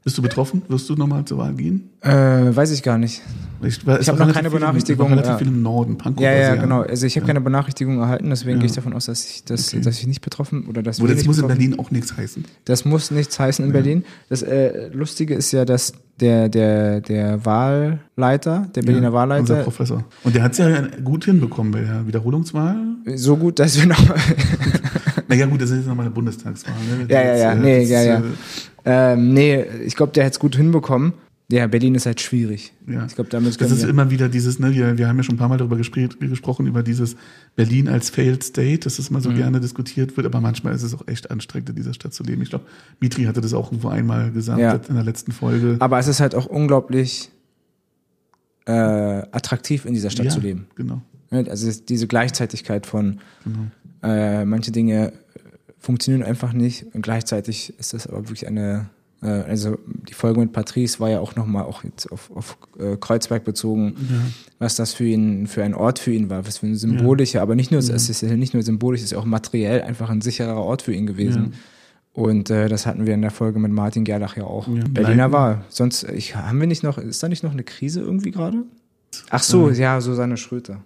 Bist 0.08 0.18
du 0.18 0.22
betroffen? 0.22 0.62
Wirst 0.70 0.90
du 0.90 0.96
nochmal 0.96 1.26
zur 1.26 1.38
Wahl 1.40 1.54
gehen? 1.54 1.90
Äh, 2.00 2.10
weiß 2.56 2.72
ich 2.72 2.82
gar 2.82 2.98
nicht. 2.98 3.22
Ich, 3.62 3.80
Ich 3.86 4.08
hab 4.08 4.18
war 4.18 4.26
noch 4.26 4.34
keine 4.34 4.50
viel 4.50 4.60
Benachrichtigung, 4.62 5.10
relativ 5.10 5.32
ja. 5.32 5.38
viel 5.38 5.48
im 5.48 5.62
Norden. 5.62 5.98
Pankow 5.98 6.24
Ja, 6.24 6.32
ja, 6.32 6.56
genau. 6.56 6.80
Also 6.84 7.06
ich 7.06 7.18
habe 7.18 7.26
ja. 7.26 7.28
keine 7.28 7.42
Benachrichtigung 7.42 8.00
erhalten, 8.00 8.30
deswegen 8.30 8.52
Ja. 8.54 8.60
gehe 8.60 8.68
ich 8.68 8.72
davon 8.72 8.94
aus, 8.94 9.08
dass 9.08 9.30
ich, 9.30 9.44
dass, 9.44 9.68
Okay. 9.74 9.82
dass 9.82 10.00
ich 10.00 10.08
nicht 10.08 10.22
betroffen 10.22 10.68
oder 10.68 10.82
dass 10.82 11.02
wir 11.02 11.14
das 11.14 11.26
muss 11.26 11.40
in 11.40 11.48
Berlin 11.48 11.78
auch 11.78 11.92
nichts 11.92 12.16
heißen. 12.16 12.46
Das 12.64 12.86
muss 12.86 13.12
nichts 13.12 13.38
heißen 13.38 13.66
in 13.66 13.74
Berlin. 13.74 14.06
Das 14.30 14.44
äh, 14.44 14.88
Lustige 14.94 15.34
ist 15.36 15.52
ja, 15.52 15.66
dass 15.66 15.92
der, 16.22 16.48
der, 16.48 17.02
der 17.02 17.46
Wahlleiter, 17.46 18.70
der 18.76 18.84
Berliner 18.84 19.02
ja, 19.02 19.08
Unser 19.10 19.14
Wahlleiter, 19.14 19.64
Professor. 19.64 20.06
Und 20.24 20.36
der 20.36 20.44
hat 20.44 20.54
es 20.54 20.60
ja 20.60 20.88
gut 21.04 21.26
hinbekommen 21.26 21.74
bei 21.74 21.82
der 21.82 22.08
Wiederholungswahl. 22.08 22.78
so 23.16 23.36
gut, 23.36 23.60
dass 23.60 23.78
wir 23.78 23.88
noch. 23.88 24.00
Naja, 25.30 25.46
gut, 25.46 25.62
das 25.62 25.72
ist 25.72 25.78
jetzt 25.80 25.88
nochmal 25.88 26.06
eine 26.06 26.16
Bundestagswahl. 26.16 26.74
Ne? 26.90 27.06
Ja, 27.10 27.22
ja, 27.22 27.36
ja. 27.36 27.52
Äh, 27.52 27.56
Nee, 27.58 27.84
ja, 27.84 28.02
ja. 28.02 28.24
Äh, 28.88 29.14
ähm, 29.14 29.34
nee, 29.34 29.64
ich 29.86 29.96
glaube, 29.96 30.14
der 30.14 30.26
hat 30.26 30.34
es 30.34 30.40
gut 30.40 30.56
hinbekommen. 30.56 31.14
Ja, 31.50 31.66
Berlin 31.68 31.96
ist 31.96 32.06
halt 32.06 32.20
schwierig. 32.20 32.74
Ja. 32.88 33.06
Ich 33.06 33.16
glaube, 33.16 33.30
damit 33.30 33.60
Das 33.62 33.72
ist 33.72 33.84
wir- 33.84 33.90
immer 33.90 34.10
wieder 34.12 34.28
dieses, 34.28 34.60
ne, 34.60 34.74
wir, 34.74 34.98
wir 34.98 35.08
haben 35.08 35.16
ja 35.16 35.24
schon 35.24 35.36
ein 35.36 35.38
paar 35.38 35.48
Mal 35.48 35.58
darüber 35.58 35.78
gespr 35.78 36.08
gesprochen, 36.20 36.68
über 36.68 36.84
dieses 36.84 37.16
Berlin 37.56 37.88
als 37.88 38.10
Failed 38.10 38.44
State, 38.44 38.80
dass 38.80 38.98
das 38.98 39.10
Mhm. 39.10 39.16
immer 39.16 39.24
so 39.24 39.30
gerne 39.34 39.62
diskutiert 39.62 40.18
wird, 40.18 40.26
aber 40.26 40.42
manchmal 40.42 40.76
ist 40.76 40.84
es 40.84 40.94
auch 40.94 41.08
echt 41.08 41.32
anstrengend, 41.32 41.70
in 41.70 41.76
dieser 41.76 41.94
Stadt 41.94 42.14
zu 42.14 42.24
leben. 42.24 42.42
Ich 42.42 42.50
glaube, 42.50 42.66
Mitri 43.00 43.24
hatte 43.24 43.40
das 43.40 43.54
auch 43.54 43.68
irgendwo 43.72 43.88
einmal 43.88 44.30
gesagt 44.32 44.60
Ja. 44.60 44.74
in 44.76 44.96
der 44.96 45.06
letzten 45.06 45.32
Folge. 45.32 45.78
Aber 45.80 45.98
es 46.00 46.08
ist 46.10 46.20
halt 46.20 46.36
auch 46.36 46.48
unglaublich 46.48 47.30
äh, 48.66 48.72
attraktiv 48.72 49.86
in 49.86 49.94
dieser 49.94 50.10
Stadt 50.10 50.26
ja, 50.26 50.32
zu 50.32 50.42
leben. 50.42 50.68
Genau. 50.76 51.02
Also 51.30 51.68
es- 51.70 51.86
diese 51.86 52.08
Gleichzeitigkeit 52.08 52.86
von 52.86 53.20
genau. 53.46 53.68
äh, 54.04 54.44
manche 54.44 54.72
Dinge 54.74 55.14
funktionieren 55.88 56.22
einfach 56.22 56.52
nicht 56.52 56.86
und 56.94 57.02
gleichzeitig 57.02 57.74
ist 57.80 57.94
das 57.94 58.08
aber 58.08 58.18
wirklich 58.18 58.46
eine 58.46 58.90
äh, 59.24 59.28
also 59.28 59.78
die 59.88 60.14
Folge 60.14 60.42
mit 60.42 60.52
Patrice 60.52 61.00
war 61.00 61.10
ja 61.10 61.22
auch 61.22 61.38
nochmal 61.38 61.64
auch 61.64 61.86
jetzt 61.86 62.12
auf, 62.12 62.30
auf 62.36 62.58
äh, 62.78 62.98
Kreuzberg 62.98 63.46
bezogen, 63.46 63.96
was 64.60 64.76
das 64.76 64.94
für 64.94 65.06
ihn 65.06 65.48
für 65.48 65.64
ein 65.64 65.74
Ort 65.74 66.00
für 66.00 66.12
ihn 66.12 66.30
war, 66.30 66.46
was 66.46 66.58
für 66.58 66.68
ein 66.68 66.76
symbolischer, 66.76 67.42
aber 67.42 67.56
nicht 67.56 67.72
nur 67.72 67.80
es 67.80 67.90
ist 67.90 68.22
ja 68.22 68.36
nicht 68.36 68.54
nur 68.54 68.64
symbolisch, 68.64 69.00
es 69.00 69.06
ist 69.06 69.12
ja 69.12 69.18
auch 69.18 69.24
materiell 69.24 69.82
einfach 69.82 70.10
ein 70.10 70.20
sicherer 70.20 70.58
Ort 70.58 70.82
für 70.82 70.94
ihn 70.94 71.08
gewesen. 71.08 71.54
Und 72.12 72.50
äh, 72.50 72.68
das 72.68 72.86
hatten 72.86 73.06
wir 73.06 73.14
in 73.14 73.22
der 73.22 73.32
Folge 73.32 73.58
mit 73.60 73.72
Martin 73.72 74.04
Gerlach 74.04 74.36
ja 74.36 74.44
auch. 74.44 74.68
Ja. 74.68 74.84
Berliner. 74.90 75.32
Wahl. 75.32 75.64
Sonst 75.70 76.04
ich, 76.04 76.36
haben 76.36 76.60
wir 76.60 76.68
nicht 76.68 76.84
noch, 76.84 76.98
ist 76.98 77.24
da 77.24 77.30
nicht 77.30 77.44
noch 77.44 77.54
eine 77.54 77.64
Krise 77.64 78.02
irgendwie 78.02 78.32
gerade? 78.32 78.64
Ach 79.30 79.44
so, 79.44 79.70
ja, 79.70 80.02
Susanne 80.02 80.36
Schröter. 80.36 80.82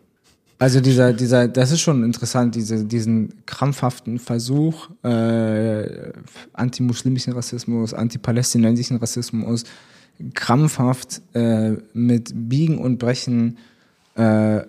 Also 0.62 0.80
dieser, 0.80 1.12
dieser, 1.12 1.48
das 1.48 1.72
ist 1.72 1.82
schon 1.82 2.04
interessant, 2.04 2.54
diese, 2.54 2.86
diesen 2.86 3.34
krampfhaften 3.48 4.20
Versuch, 4.20 4.92
äh, 5.02 6.12
antimuslimischen 6.54 7.34
Rassismus, 7.34 7.96
antipalästinensischen 7.96 8.98
Rassismus, 8.98 9.64
krampfhaft 10.36 11.24
äh, 11.34 11.78
mit 11.94 12.32
Biegen 12.36 12.78
und 12.78 13.00
Brechen 13.00 13.58
äh, 14.14 14.60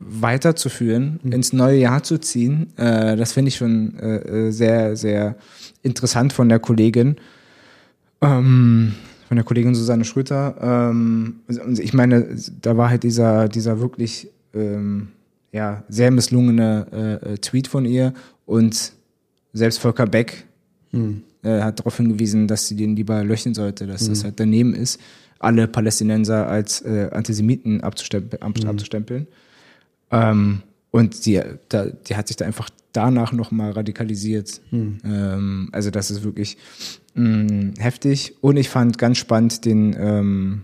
weiterzuführen, 0.00 1.20
ins 1.22 1.52
neue 1.52 1.78
Jahr 1.78 2.02
zu 2.02 2.18
ziehen. 2.18 2.76
Äh, 2.76 3.14
das 3.14 3.34
finde 3.34 3.50
ich 3.50 3.56
schon 3.58 3.96
äh, 4.00 4.16
äh, 4.16 4.50
sehr, 4.50 4.96
sehr 4.96 5.36
interessant 5.84 6.32
von 6.32 6.48
der 6.48 6.58
Kollegin. 6.58 7.14
Ähm, 8.20 8.96
von 9.28 9.36
der 9.36 9.44
Kollegin 9.44 9.76
Susanne 9.76 10.04
Schröter. 10.04 10.56
Ähm, 10.60 11.42
und 11.46 11.78
ich 11.78 11.94
meine, 11.94 12.36
da 12.60 12.76
war 12.76 12.90
halt 12.90 13.04
dieser, 13.04 13.48
dieser 13.48 13.78
wirklich 13.78 14.32
ähm, 14.54 15.08
ja, 15.52 15.84
sehr 15.88 16.10
misslungene 16.10 16.86
äh, 17.24 17.32
äh, 17.34 17.38
Tweet 17.38 17.68
von 17.68 17.84
ihr 17.84 18.12
und 18.46 18.92
selbst 19.52 19.78
Volker 19.78 20.06
Beck 20.06 20.44
äh, 21.42 21.60
hat 21.60 21.78
darauf 21.80 21.96
hingewiesen, 21.96 22.46
dass 22.48 22.66
sie 22.68 22.76
den 22.76 22.96
lieber 22.96 23.22
löschen 23.24 23.54
sollte, 23.54 23.86
dass 23.86 24.08
das 24.08 24.24
halt 24.24 24.40
daneben 24.40 24.74
ist, 24.74 25.00
alle 25.38 25.68
Palästinenser 25.68 26.48
als 26.48 26.80
äh, 26.82 27.08
Antisemiten 27.12 27.80
abzustempeln. 27.82 28.42
ab- 28.42 28.58
abzustempeln. 28.66 29.26
Ähm, 30.10 30.62
und 30.90 31.26
die, 31.26 31.40
da, 31.68 31.86
die 31.86 32.16
hat 32.16 32.28
sich 32.28 32.36
da 32.36 32.44
einfach 32.46 32.70
danach 32.92 33.32
nochmal 33.32 33.70
radikalisiert. 33.72 34.60
Ähm, 34.72 35.68
also 35.72 35.90
das 35.90 36.10
ist 36.10 36.24
wirklich 36.24 36.56
mh, 37.14 37.74
heftig. 37.78 38.34
Und 38.40 38.56
ich 38.56 38.68
fand 38.70 38.96
ganz 38.98 39.18
spannend 39.18 39.64
den, 39.66 39.94
ähm, 39.98 40.62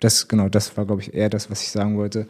das 0.00 0.28
genau, 0.28 0.48
das 0.48 0.76
war 0.76 0.84
glaube 0.86 1.02
ich 1.02 1.14
eher 1.14 1.30
das, 1.30 1.50
was 1.50 1.62
ich 1.62 1.70
sagen 1.70 1.96
wollte, 1.96 2.26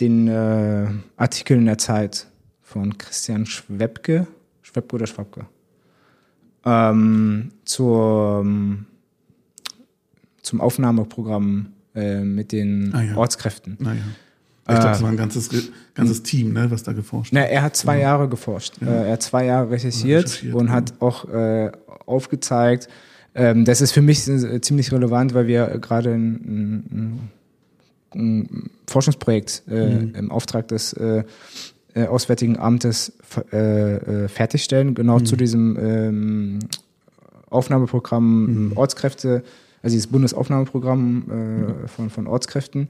den 0.00 0.28
äh, 0.28 0.86
Artikel 1.16 1.56
in 1.56 1.66
der 1.66 1.78
Zeit 1.78 2.26
von 2.62 2.96
Christian 2.98 3.46
Schwebke, 3.46 4.26
Schwebke 4.62 4.96
oder 4.96 5.06
Schwabke, 5.06 5.46
ähm, 6.64 7.50
zur, 7.64 8.44
zum 10.42 10.60
Aufnahmeprogramm 10.60 11.72
äh, 11.94 12.20
mit 12.20 12.52
den 12.52 12.92
Ah, 12.94 13.02
ja. 13.02 13.16
Ortskräften. 13.16 13.76
Naja. 13.78 14.02
Ich 14.66 14.68
glaube, 14.68 14.82
das 14.84 15.02
war 15.02 15.10
ein 15.10 15.16
ganzes, 15.18 15.50
ganzes 15.92 16.22
Team, 16.22 16.54
ne, 16.54 16.70
was 16.70 16.82
da 16.82 16.94
geforscht 16.94 17.32
Na, 17.34 17.42
hat. 17.42 17.50
er 17.50 17.62
hat 17.62 17.76
zwei 17.76 17.98
Jahre 18.00 18.30
geforscht. 18.30 18.80
Äh, 18.80 18.86
er 18.86 19.12
hat 19.12 19.22
zwei 19.22 19.44
Jahre 19.44 19.70
recherchiert, 19.70 20.24
Recherchiert, 20.24 20.54
und 20.54 20.68
ja. 20.68 20.72
hat 20.72 20.94
auch 21.02 21.28
äh, 21.28 21.70
aufgezeigt, 22.06 22.88
ähm, 23.34 23.64
das 23.64 23.80
ist 23.80 23.92
für 23.92 24.00
mich 24.00 24.26
äh, 24.28 24.60
ziemlich 24.60 24.92
relevant, 24.92 25.34
weil 25.34 25.46
wir 25.46 25.66
gerade 25.80 26.14
ein, 26.14 26.34
ein, 26.34 26.74
ein 26.90 27.30
Forschungsprojekt 28.86 29.62
äh, 29.68 29.98
im 29.98 30.30
Auftrag 30.30 30.68
des 30.68 30.92
äh, 30.94 31.24
äh, 31.94 32.06
Auswärtigen 32.06 32.58
Amtes 32.58 33.12
äh, 33.52 33.94
äh, 33.96 34.28
fertigstellen, 34.28 34.94
genau 34.94 35.20
zu 35.20 35.36
diesem 35.36 35.78
ähm, 35.80 36.58
Aufnahmeprogramm 37.50 38.72
Ortskräfte, 38.74 39.44
also 39.82 39.94
dieses 39.94 40.08
Bundesaufnahmeprogramm 40.08 41.84
äh, 41.84 41.88
von, 41.88 42.10
von 42.10 42.26
Ortskräften. 42.26 42.88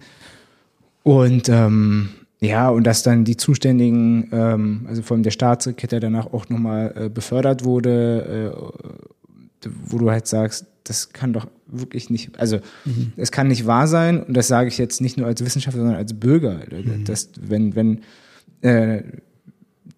Und 1.02 1.50
ähm, 1.50 2.08
ja, 2.40 2.68
und 2.70 2.84
dass 2.84 3.02
dann 3.02 3.24
die 3.24 3.36
Zuständigen, 3.36 4.28
ähm, 4.32 4.86
also 4.88 5.02
vor 5.02 5.16
allem 5.16 5.22
der 5.22 5.30
Staatssekretär 5.30 6.00
danach 6.00 6.32
auch 6.32 6.48
nochmal 6.48 6.94
äh, 6.96 7.08
befördert 7.08 7.64
wurde, 7.64 8.54
äh, 9.64 9.68
wo 9.86 9.98
du 9.98 10.10
halt 10.10 10.26
sagst, 10.26 10.66
das 10.84 11.12
kann 11.12 11.32
doch 11.32 11.46
wirklich 11.66 12.10
nicht, 12.10 12.38
also 12.38 12.58
es 13.16 13.32
kann 13.32 13.48
nicht 13.48 13.66
wahr 13.66 13.86
sein, 13.86 14.22
und 14.22 14.36
das 14.36 14.48
sage 14.48 14.68
ich 14.68 14.78
jetzt 14.78 15.00
nicht 15.00 15.16
nur 15.16 15.26
als 15.26 15.44
Wissenschaftler, 15.44 15.82
sondern 15.82 15.98
als 15.98 16.14
Bürger. 16.14 16.60
dass 17.04 17.30
wenn, 17.40 17.74
wenn, 17.74 18.00
äh, 18.60 19.02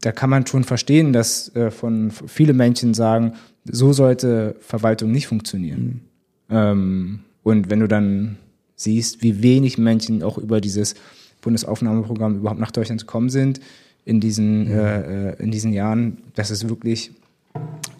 da 0.00 0.12
kann 0.12 0.31
man 0.31 0.46
schon 0.46 0.64
verstehen, 0.64 1.12
dass 1.12 1.55
äh, 1.57 1.70
von 1.70 2.11
viele 2.11 2.52
Menschen 2.52 2.94
sagen, 2.94 3.33
so 3.64 3.92
sollte 3.92 4.57
Verwaltung 4.61 5.11
nicht 5.11 5.26
funktionieren. 5.26 6.02
Ähm, 6.50 7.20
und 7.42 7.70
wenn 7.70 7.81
du 7.81 7.88
dann 7.88 8.37
siehst, 8.76 9.22
wie 9.22 9.42
wenig 9.42 9.79
Menschen 9.79 10.22
auch 10.22 10.38
über 10.38 10.61
dieses 10.61 10.94
Bundesaufnahmeprogramm 11.40 12.37
überhaupt 12.37 12.61
nach 12.61 12.70
Deutschland 12.70 13.00
gekommen 13.00 13.31
sind 13.31 13.61
in 14.05 14.20
diesen, 14.20 14.68
äh, 14.68 15.31
äh, 15.31 15.42
in 15.42 15.50
diesen 15.50 15.72
Jahren, 15.72 16.18
das 16.35 16.50
ist 16.50 16.68
wirklich 16.68 17.12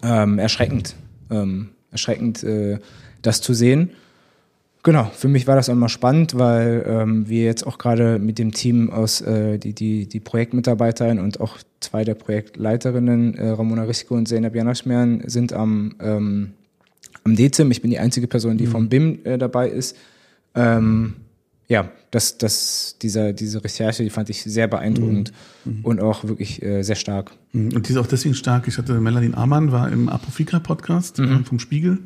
ähm, 0.03 0.39
erschreckend. 0.39 0.95
Ähm, 1.29 1.69
erschreckend, 1.91 2.43
äh, 2.43 2.79
das 3.21 3.41
zu 3.41 3.53
sehen. 3.53 3.91
Genau, 4.83 5.11
für 5.13 5.27
mich 5.27 5.47
war 5.47 5.55
das 5.55 5.69
auch 5.69 5.75
mal 5.75 5.89
spannend, 5.89 6.37
weil 6.37 6.85
ähm, 6.87 7.27
wir 7.27 7.43
jetzt 7.43 7.67
auch 7.67 7.77
gerade 7.77 8.19
mit 8.19 8.39
dem 8.39 8.53
Team 8.53 8.89
aus 8.89 9.19
äh, 9.19 9.57
die, 9.57 9.73
die, 9.73 10.07
die 10.07 10.19
Projektmitarbeiterin 10.21 11.19
und 11.19 11.41
auch 11.41 11.57
zwei 11.81 12.05
der 12.05 12.15
Projektleiterinnen, 12.15 13.35
äh, 13.35 13.49
Ramona 13.49 13.83
Rischko 13.83 14.15
und 14.15 14.27
Zeynep 14.29 14.55
Janaschmian, 14.55 15.23
sind 15.25 15.51
am, 15.51 15.95
ähm, 15.99 16.51
am 17.25 17.35
DEZIM. 17.35 17.69
Ich 17.71 17.81
bin 17.81 17.91
die 17.91 17.99
einzige 17.99 18.27
Person, 18.27 18.57
die 18.57 18.65
vom 18.65 18.87
BIM 18.87 19.19
äh, 19.25 19.37
dabei 19.37 19.67
ist. 19.67 19.97
Ähm, 20.55 21.15
ja, 21.67 21.91
das, 22.11 22.37
das, 22.37 22.95
dieser, 23.01 23.33
diese 23.33 23.61
Recherche, 23.61 24.03
die 24.03 24.09
fand 24.09 24.29
ich 24.29 24.41
sehr 24.43 24.69
beeindruckend 24.69 25.33
und 25.83 25.99
auch 25.99 26.23
wirklich 26.23 26.63
äh, 26.63 26.81
sehr 26.83 26.95
stark. 26.95 27.31
Und 27.53 27.89
die 27.89 27.91
ist 27.91 27.97
auch 27.97 28.07
deswegen 28.07 28.35
stark. 28.35 28.69
Ich 28.69 28.77
hatte 28.77 28.93
Melanie 29.01 29.33
Amann, 29.33 29.73
war 29.73 29.91
im 29.91 30.07
Apofika-Podcast 30.07 31.19
ähm, 31.19 31.43
vom 31.43 31.59
Spiegel. 31.59 31.99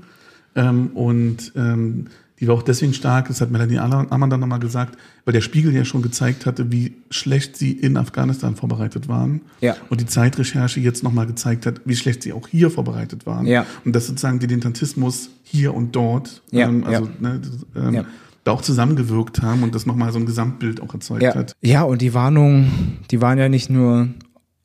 Ähm, 0.55 0.87
und 0.93 1.53
ähm, 1.55 2.05
die 2.39 2.47
war 2.47 2.55
auch 2.55 2.63
deswegen 2.63 2.93
stark, 2.95 3.27
das 3.27 3.39
hat 3.39 3.51
Melanie 3.51 3.77
Amann 3.77 4.29
dann 4.31 4.39
nochmal 4.39 4.59
gesagt, 4.59 4.97
weil 5.25 5.31
der 5.33 5.41
Spiegel 5.41 5.75
ja 5.75 5.85
schon 5.85 6.01
gezeigt 6.01 6.47
hatte, 6.47 6.71
wie 6.71 6.95
schlecht 7.11 7.55
sie 7.55 7.71
in 7.71 7.97
Afghanistan 7.97 8.55
vorbereitet 8.55 9.07
waren. 9.07 9.41
Ja. 9.61 9.75
Und 9.91 10.01
die 10.01 10.07
Zeitrecherche 10.07 10.79
jetzt 10.79 11.03
nochmal 11.03 11.27
gezeigt 11.27 11.67
hat, 11.67 11.81
wie 11.85 11.95
schlecht 11.95 12.23
sie 12.23 12.33
auch 12.33 12.47
hier 12.47 12.71
vorbereitet 12.71 13.27
waren. 13.27 13.45
Ja. 13.45 13.67
Und 13.85 13.95
dass 13.95 14.07
sozusagen 14.07 14.39
Dilettantismus 14.39 15.29
hier 15.43 15.75
und 15.75 15.95
dort, 15.95 16.41
Ja, 16.49 16.67
ähm, 16.67 16.83
also 16.83 17.05
ja. 17.05 17.11
Ne, 17.19 17.41
ähm, 17.75 17.93
Ja. 17.93 18.05
da 18.43 18.51
auch 18.53 18.63
zusammengewirkt 18.63 19.43
haben 19.43 19.61
und 19.61 19.75
das 19.75 19.85
nochmal 19.85 20.11
so 20.11 20.17
ein 20.17 20.25
Gesamtbild 20.25 20.81
auch 20.81 20.91
erzeugt 20.95 21.21
Ja. 21.21 21.35
hat. 21.35 21.53
ja, 21.61 21.83
und 21.83 22.01
die 22.01 22.15
Warnungen, 22.15 22.97
die 23.11 23.21
waren 23.21 23.37
ja 23.37 23.49
nicht 23.49 23.69
nur 23.69 24.07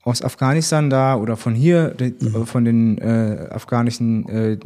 aus 0.02 0.22
Afghanistan 0.22 0.88
da 0.88 1.16
oder 1.16 1.36
von 1.36 1.54
hier, 1.54 1.90
die, 1.90 2.14
von 2.46 2.64
den 2.64 2.96
äh, 2.98 3.48
afghanischen 3.50 4.26
äh, 4.28 4.56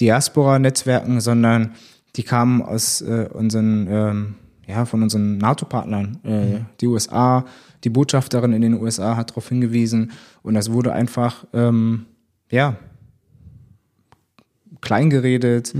Diaspora-Netzwerken, 0.00 1.20
sondern 1.20 1.72
die 2.16 2.22
kamen 2.22 2.62
aus 2.62 3.00
äh, 3.00 3.28
unseren, 3.32 3.86
ähm, 3.90 4.34
ja, 4.66 4.84
von 4.84 5.02
unseren 5.02 5.38
NATO-Partnern. 5.38 6.18
Äh, 6.24 6.60
Die 6.80 6.86
USA, 6.86 7.44
die 7.84 7.90
Botschafterin 7.90 8.52
in 8.52 8.62
den 8.62 8.74
USA 8.74 9.16
hat 9.16 9.30
darauf 9.30 9.48
hingewiesen 9.48 10.12
und 10.42 10.54
das 10.54 10.72
wurde 10.72 10.92
einfach, 10.92 11.46
ähm, 11.52 12.06
ja, 12.50 12.76
kleingeredet. 14.80 15.74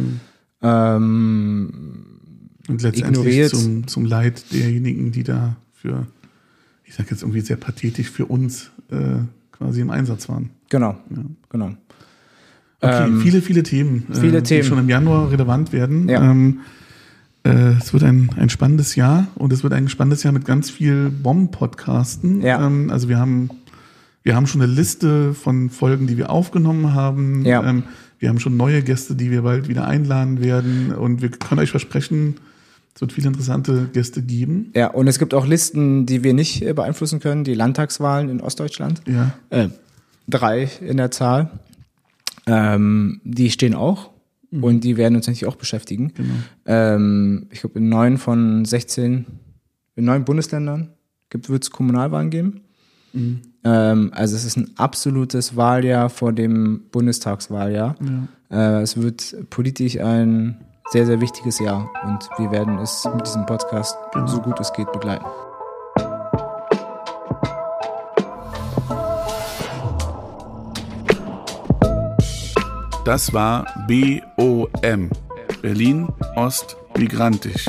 Ähm, 0.62 2.20
Und 2.68 2.82
letztendlich 2.82 3.04
ignoriert. 3.04 3.50
zum, 3.50 3.86
zum 3.86 4.04
Leid 4.04 4.52
derjenigen, 4.52 5.12
die 5.12 5.22
da 5.22 5.56
für, 5.72 6.06
ich 6.84 6.94
sag 6.94 7.10
jetzt 7.10 7.22
irgendwie 7.22 7.40
sehr 7.40 7.56
pathetisch, 7.56 8.10
für 8.10 8.26
uns 8.26 8.70
äh, 8.90 9.18
quasi 9.52 9.80
im 9.80 9.90
Einsatz 9.90 10.28
waren. 10.28 10.50
genau, 10.68 10.96
genau. 11.48 11.72
Okay, 12.80 13.06
Ähm, 13.08 13.20
viele, 13.20 13.42
viele 13.42 13.62
Themen, 13.62 14.06
viele 14.12 14.38
äh, 14.38 14.42
die 14.42 14.48
Themen. 14.48 14.64
schon 14.64 14.78
im 14.78 14.88
Januar 14.88 15.30
relevant 15.30 15.72
werden. 15.72 16.08
Ja. 16.08 16.22
Ähm, 16.30 16.60
äh, 17.44 17.72
es 17.78 17.92
wird 17.92 18.04
ein, 18.04 18.30
ein 18.36 18.48
spannendes 18.50 18.94
Jahr 18.94 19.26
und 19.34 19.52
es 19.52 19.62
wird 19.62 19.72
ein 19.72 19.88
spannendes 19.88 20.22
Jahr 20.22 20.32
mit 20.32 20.44
ganz 20.44 20.70
viel 20.70 21.10
Bomben-Podcasten. 21.10 22.40
Ja. 22.42 22.64
Ähm, 22.64 22.90
also 22.90 23.08
wir 23.08 23.18
haben, 23.18 23.50
wir 24.22 24.36
haben 24.36 24.46
schon 24.46 24.62
eine 24.62 24.72
Liste 24.72 25.34
von 25.34 25.70
Folgen, 25.70 26.06
die 26.06 26.16
wir 26.16 26.30
aufgenommen 26.30 26.94
haben. 26.94 27.44
Ja. 27.44 27.62
Ähm, 27.68 27.82
Wir 28.20 28.28
haben 28.30 28.40
schon 28.40 28.56
neue 28.56 28.82
Gäste, 28.82 29.14
die 29.14 29.30
wir 29.30 29.42
bald 29.42 29.68
wieder 29.68 29.86
einladen 29.86 30.40
werden. 30.42 30.92
Und 30.92 31.22
wir 31.22 31.30
können 31.30 31.60
euch 31.60 31.70
versprechen, 31.70 32.34
es 32.94 33.00
wird 33.00 33.12
viele 33.12 33.28
interessante 33.28 33.88
Gäste 33.92 34.22
geben. 34.22 34.72
Ja, 34.74 34.88
und 34.88 35.06
es 35.06 35.20
gibt 35.20 35.34
auch 35.34 35.46
Listen, 35.46 36.04
die 36.04 36.24
wir 36.24 36.34
nicht 36.34 36.62
äh, 36.62 36.72
beeinflussen 36.72 37.20
können. 37.20 37.44
Die 37.44 37.54
Landtagswahlen 37.54 38.28
in 38.28 38.40
Ostdeutschland. 38.40 39.02
Ja. 39.06 39.34
Äh, 39.50 39.68
drei 40.28 40.68
in 40.80 40.96
der 40.96 41.12
Zahl. 41.12 41.50
Ähm, 42.48 43.20
die 43.24 43.50
stehen 43.50 43.74
auch. 43.74 44.10
Und 44.50 44.82
die 44.82 44.96
werden 44.96 45.14
uns 45.14 45.26
natürlich 45.26 45.46
auch 45.46 45.56
beschäftigen. 45.56 46.14
Genau. 46.14 46.34
Ähm, 46.64 47.48
ich 47.50 47.60
glaube, 47.60 47.78
in 47.78 47.90
neun 47.90 48.16
von 48.16 48.64
16, 48.64 49.26
in 49.96 50.04
neun 50.04 50.24
Bundesländern 50.24 50.94
wird 51.30 51.64
es 51.64 51.70
Kommunalwahlen 51.70 52.30
geben. 52.30 52.62
Ähm, 53.64 54.10
also 54.14 54.36
es 54.36 54.44
ist 54.44 54.56
ein 54.56 54.70
absolutes 54.76 55.56
Wahljahr 55.56 56.08
vor 56.08 56.32
dem 56.32 56.82
Bundestagswahljahr. 56.90 57.96
Äh, 58.50 58.82
es 58.82 58.96
wird 58.96 59.50
politisch 59.50 59.98
ein 59.98 60.64
sehr, 60.90 61.04
sehr 61.04 61.20
wichtiges 61.20 61.58
Jahr 61.58 61.90
und 62.06 62.28
wir 62.38 62.50
werden 62.50 62.78
es 62.78 63.06
mit 63.14 63.26
diesem 63.26 63.44
Podcast 63.44 63.96
so 64.26 64.40
gut 64.40 64.58
es 64.60 64.72
geht 64.72 64.90
begleiten. 64.92 65.26
Das 73.08 73.32
war 73.32 73.64
BOM. 73.86 75.08
Berlin 75.62 76.08
Ost 76.36 76.76
Migrantisch. 76.98 77.64